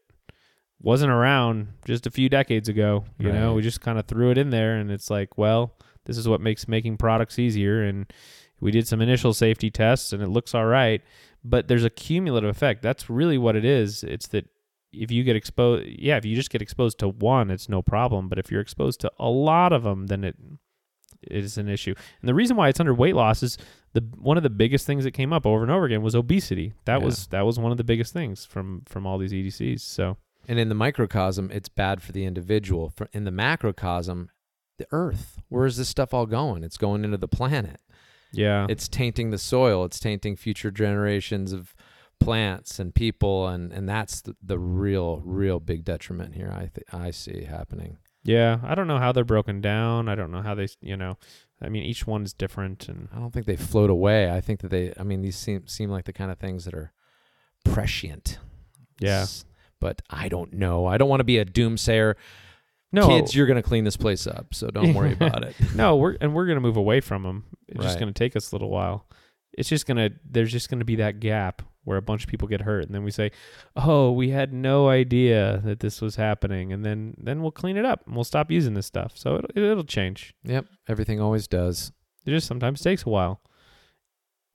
wasn't 0.81 1.11
around 1.11 1.67
just 1.85 2.05
a 2.05 2.11
few 2.11 2.29
decades 2.29 2.69
ago. 2.69 3.05
You 3.17 3.31
know, 3.31 3.53
we 3.53 3.61
just 3.61 3.81
kind 3.81 3.97
of 3.97 4.05
threw 4.05 4.31
it 4.31 4.37
in 4.37 4.49
there, 4.51 4.75
and 4.75 4.91
it's 4.91 5.09
like, 5.09 5.37
well, 5.37 5.73
this 6.05 6.17
is 6.17 6.27
what 6.27 6.41
makes 6.41 6.67
making 6.67 6.97
products 6.97 7.39
easier. 7.39 7.83
And 7.83 8.11
we 8.59 8.71
did 8.71 8.87
some 8.87 9.01
initial 9.01 9.33
safety 9.33 9.69
tests, 9.69 10.13
and 10.13 10.21
it 10.21 10.29
looks 10.29 10.53
all 10.53 10.65
right. 10.65 11.01
But 11.43 11.67
there's 11.67 11.83
a 11.83 11.89
cumulative 11.89 12.49
effect. 12.49 12.81
That's 12.81 13.09
really 13.09 13.37
what 13.37 13.55
it 13.55 13.65
is. 13.65 14.03
It's 14.03 14.27
that 14.27 14.45
if 14.91 15.11
you 15.11 15.23
get 15.23 15.35
exposed, 15.35 15.85
yeah, 15.87 16.17
if 16.17 16.25
you 16.25 16.35
just 16.35 16.49
get 16.49 16.61
exposed 16.61 16.99
to 16.99 17.09
one, 17.09 17.49
it's 17.51 17.69
no 17.69 17.81
problem. 17.81 18.29
But 18.29 18.39
if 18.39 18.51
you're 18.51 18.61
exposed 18.61 18.99
to 19.01 19.11
a 19.19 19.29
lot 19.29 19.73
of 19.73 19.83
them, 19.83 20.07
then 20.07 20.23
it 20.23 20.35
it 20.39 20.59
is 21.31 21.57
an 21.57 21.67
issue. 21.69 21.93
And 22.21 22.27
the 22.29 22.33
reason 22.33 22.55
why 22.57 22.69
it's 22.69 22.79
under 22.79 22.93
weight 22.93 23.15
loss 23.15 23.43
is 23.43 23.57
the 23.93 24.01
one 24.19 24.37
of 24.37 24.43
the 24.43 24.49
biggest 24.49 24.85
things 24.85 25.03
that 25.03 25.11
came 25.11 25.31
up 25.33 25.45
over 25.45 25.63
and 25.63 25.71
over 25.71 25.85
again 25.85 26.01
was 26.01 26.15
obesity. 26.15 26.73
That 26.85 26.99
Yeah. 26.99 27.05
was 27.05 27.27
that 27.27 27.45
was 27.45 27.57
one 27.59 27.71
of 27.71 27.77
the 27.77 27.83
biggest 27.83 28.13
things 28.13 28.45
from 28.45 28.83
from 28.85 29.05
all 29.05 29.17
these 29.17 29.33
EDCs. 29.33 29.81
So 29.81 30.17
And 30.47 30.59
in 30.59 30.69
the 30.69 30.75
microcosm, 30.75 31.51
it's 31.51 31.69
bad 31.69 32.01
for 32.01 32.11
the 32.13 32.23
individual. 32.25 32.89
For, 32.89 33.09
in 33.13 33.23
the 33.25 33.31
macrocosm, 33.31 34.29
the 34.77 34.87
earth. 34.91 35.39
Where 35.49 35.65
is 35.65 35.77
this 35.77 35.89
stuff 35.89 36.13
all 36.13 36.25
going? 36.25 36.63
It's 36.63 36.77
going 36.77 37.03
into 37.03 37.17
the 37.17 37.27
planet. 37.27 37.79
yeah, 38.31 38.67
It's 38.69 38.87
tainting 38.87 39.31
the 39.31 39.37
soil. 39.37 39.83
It's 39.85 39.99
tainting 39.99 40.35
future 40.35 40.69
generations 40.71 41.51
of 41.53 41.73
plants 42.19 42.79
and 42.79 42.93
people, 42.95 43.47
and 43.47 43.71
and 43.73 43.87
that's 43.89 44.21
the, 44.21 44.35
the 44.41 44.57
real, 44.59 45.21
real 45.25 45.59
big 45.59 45.83
detriment 45.83 46.35
here. 46.35 46.51
I 46.51 46.69
th- 46.73 46.87
I 46.91 47.11
see 47.11 47.43
happening. 47.45 47.97
Yeah. 48.27 48.59
I 48.63 48.75
don't 48.75 48.85
know 48.87 48.99
how 48.99 49.11
they're 49.11 49.23
broken 49.23 49.59
down. 49.61 50.07
I 50.07 50.13
don't 50.15 50.31
know 50.31 50.41
how 50.43 50.53
they, 50.53 50.67
you 50.81 50.95
know, 50.95 51.17
I 51.61 51.69
mean, 51.69 51.81
each 51.83 52.05
one 52.05 52.23
is 52.23 52.33
different, 52.33 52.87
and 52.87 53.07
I 53.15 53.17
don't 53.19 53.31
think 53.33 53.47
they 53.47 53.55
float 53.55 53.89
away. 53.89 54.29
I 54.29 54.41
think 54.41 54.59
that 54.59 54.69
they. 54.69 54.93
I 54.99 55.01
mean, 55.03 55.21
these 55.23 55.35
seem 55.37 55.65
seem 55.67 55.89
like 55.89 56.05
the 56.05 56.13
kind 56.13 56.29
of 56.31 56.37
things 56.37 56.65
that 56.65 56.75
are 56.75 56.91
prescient. 57.65 58.37
yeah. 58.99 59.21
S- 59.21 59.45
But 59.79 60.01
I 60.09 60.29
don't 60.29 60.53
know. 60.53 60.85
I 60.85 60.97
don't 60.97 61.09
want 61.09 61.19
to 61.19 61.23
be 61.25 61.37
a 61.37 61.45
doomsayer. 61.45 62.15
No, 62.91 63.07
Kids, 63.07 63.35
you're 63.35 63.47
going 63.47 63.57
to 63.61 63.67
clean 63.67 63.83
this 63.83 63.97
place 63.97 64.25
up, 64.27 64.53
so 64.53 64.67
don't 64.69 64.93
worry 64.93 65.13
about 65.19 65.43
it. 65.43 65.55
no, 65.75 65.97
we're 65.97 66.15
and 66.21 66.33
we're 66.33 66.45
gonna 66.47 66.61
move 66.61 66.77
away 66.77 67.01
from 67.01 67.23
them. 67.23 67.43
It's 67.67 67.83
just 67.83 67.99
gonna 67.99 68.13
take 68.13 68.35
us 68.35 68.51
a 68.51 68.55
little 68.55 68.69
while. 68.69 69.07
It's 69.53 69.67
just 69.67 69.85
gonna 69.85 70.11
there's 70.29 70.51
just 70.51 70.69
gonna 70.69 70.85
be 70.85 70.95
that 70.97 71.19
gap 71.19 71.61
where 71.87 71.97
a 71.97 72.01
bunch 72.01 72.25
of 72.25 72.29
people 72.29 72.49
get 72.49 72.59
hurt, 72.59 72.83
and 72.85 72.93
then 72.93 73.05
we 73.05 73.11
say, 73.11 73.31
"Oh, 73.77 74.11
we 74.11 74.31
had 74.31 74.51
no 74.51 74.89
idea 74.89 75.61
that 75.63 75.79
this 75.79 76.01
was 76.01 76.17
happening," 76.17 76.73
and 76.73 76.83
then 76.83 77.15
then 77.17 77.41
we'll 77.41 77.51
clean 77.51 77.77
it 77.77 77.85
up 77.85 78.05
and 78.05 78.13
we'll 78.13 78.25
stop 78.25 78.51
using 78.51 78.73
this 78.73 78.85
stuff. 78.85 79.13
So 79.15 79.37
it'll, 79.37 79.57
it'll 79.57 79.83
change. 79.85 80.35
Yep, 80.43 80.65
everything 80.89 81.21
always 81.21 81.47
does. 81.47 81.93
It 82.25 82.31
just 82.31 82.45
sometimes 82.45 82.81
takes 82.81 83.05
a 83.05 83.09
while, 83.09 83.39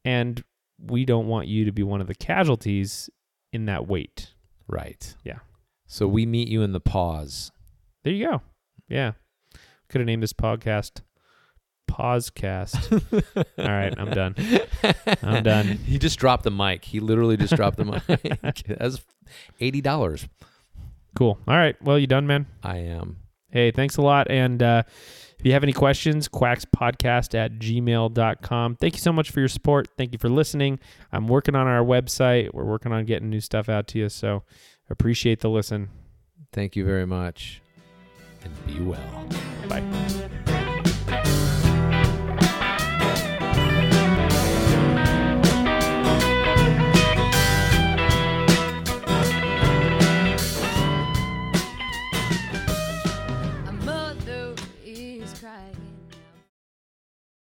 and 0.05 0.45
we 0.79 1.07
don't 1.07 1.27
want 1.27 1.49
you 1.49 1.65
to 1.65 1.73
be 1.73 1.83
one 1.83 2.03
of 2.03 2.07
the 2.07 2.15
casualties 2.15 3.09
in 3.51 3.65
that 3.65 3.89
wait. 3.89 4.35
Right. 4.69 5.15
Yeah. 5.25 5.39
So 5.87 6.07
we 6.07 6.27
meet 6.27 6.49
you 6.49 6.61
in 6.61 6.73
the 6.73 6.81
pause. 6.81 7.51
There 8.05 8.13
you 8.13 8.27
go. 8.27 8.43
Yeah, 8.89 9.13
could 9.89 10.03
have 10.03 10.07
named 10.07 10.23
this 10.23 10.35
podcast 10.35 11.01
Pausecast. 11.91 13.03
All 13.59 13.65
right, 13.69 13.95
I'm 13.99 14.11
done. 14.11 14.35
I'm 15.23 15.43
done. 15.43 15.67
He 15.85 15.99
just 15.99 16.19
dropped 16.19 16.45
the 16.45 16.51
mic. 16.51 16.85
He 16.85 17.01
literally 17.01 17.37
just 17.37 17.55
dropped 17.55 17.77
the 17.77 17.85
mic. 17.85 18.65
That's 18.67 19.01
eighty 19.61 19.81
dollars. 19.81 20.27
Cool. 21.15 21.39
All 21.47 21.57
right. 21.57 21.81
Well, 21.83 21.99
you 21.99 22.07
done, 22.07 22.27
man? 22.27 22.47
I 22.63 22.79
am. 22.79 23.19
Hey, 23.51 23.71
thanks 23.71 23.99
a 23.99 24.03
lot. 24.03 24.31
And 24.31 24.63
uh, 24.63 24.83
if 25.39 25.45
you 25.45 25.53
have 25.53 25.63
any 25.63 25.75
questions, 25.75 26.27
quackspodcast 26.29 27.35
at 27.35 27.59
gmail.com. 27.59 28.77
Thank 28.77 28.95
you 28.95 29.01
so 29.01 29.13
much 29.13 29.31
for 29.31 29.41
your 29.41 29.49
support. 29.49 29.89
Thank 29.99 30.13
you 30.13 30.19
for 30.19 30.31
listening. 30.31 30.79
I'm 31.13 31.29
working 31.29 31.55
on 31.55 31.67
our 31.67 31.85
website. 31.85 32.55
We're 32.55 32.65
working 32.65 32.93
on 32.93 33.05
getting 33.05 33.29
new 33.29 33.41
stuff 33.41 33.69
out 33.69 33.89
to 33.89 33.99
you. 33.99 34.09
So 34.09 34.45
appreciate 34.89 35.41
the 35.41 35.51
listen. 35.51 35.91
Thank 36.53 36.77
you 36.77 36.85
very 36.85 37.07
much, 37.07 37.61
and 38.45 38.67
be 38.67 38.81
well. 38.81 39.27
Bye. 39.69 39.83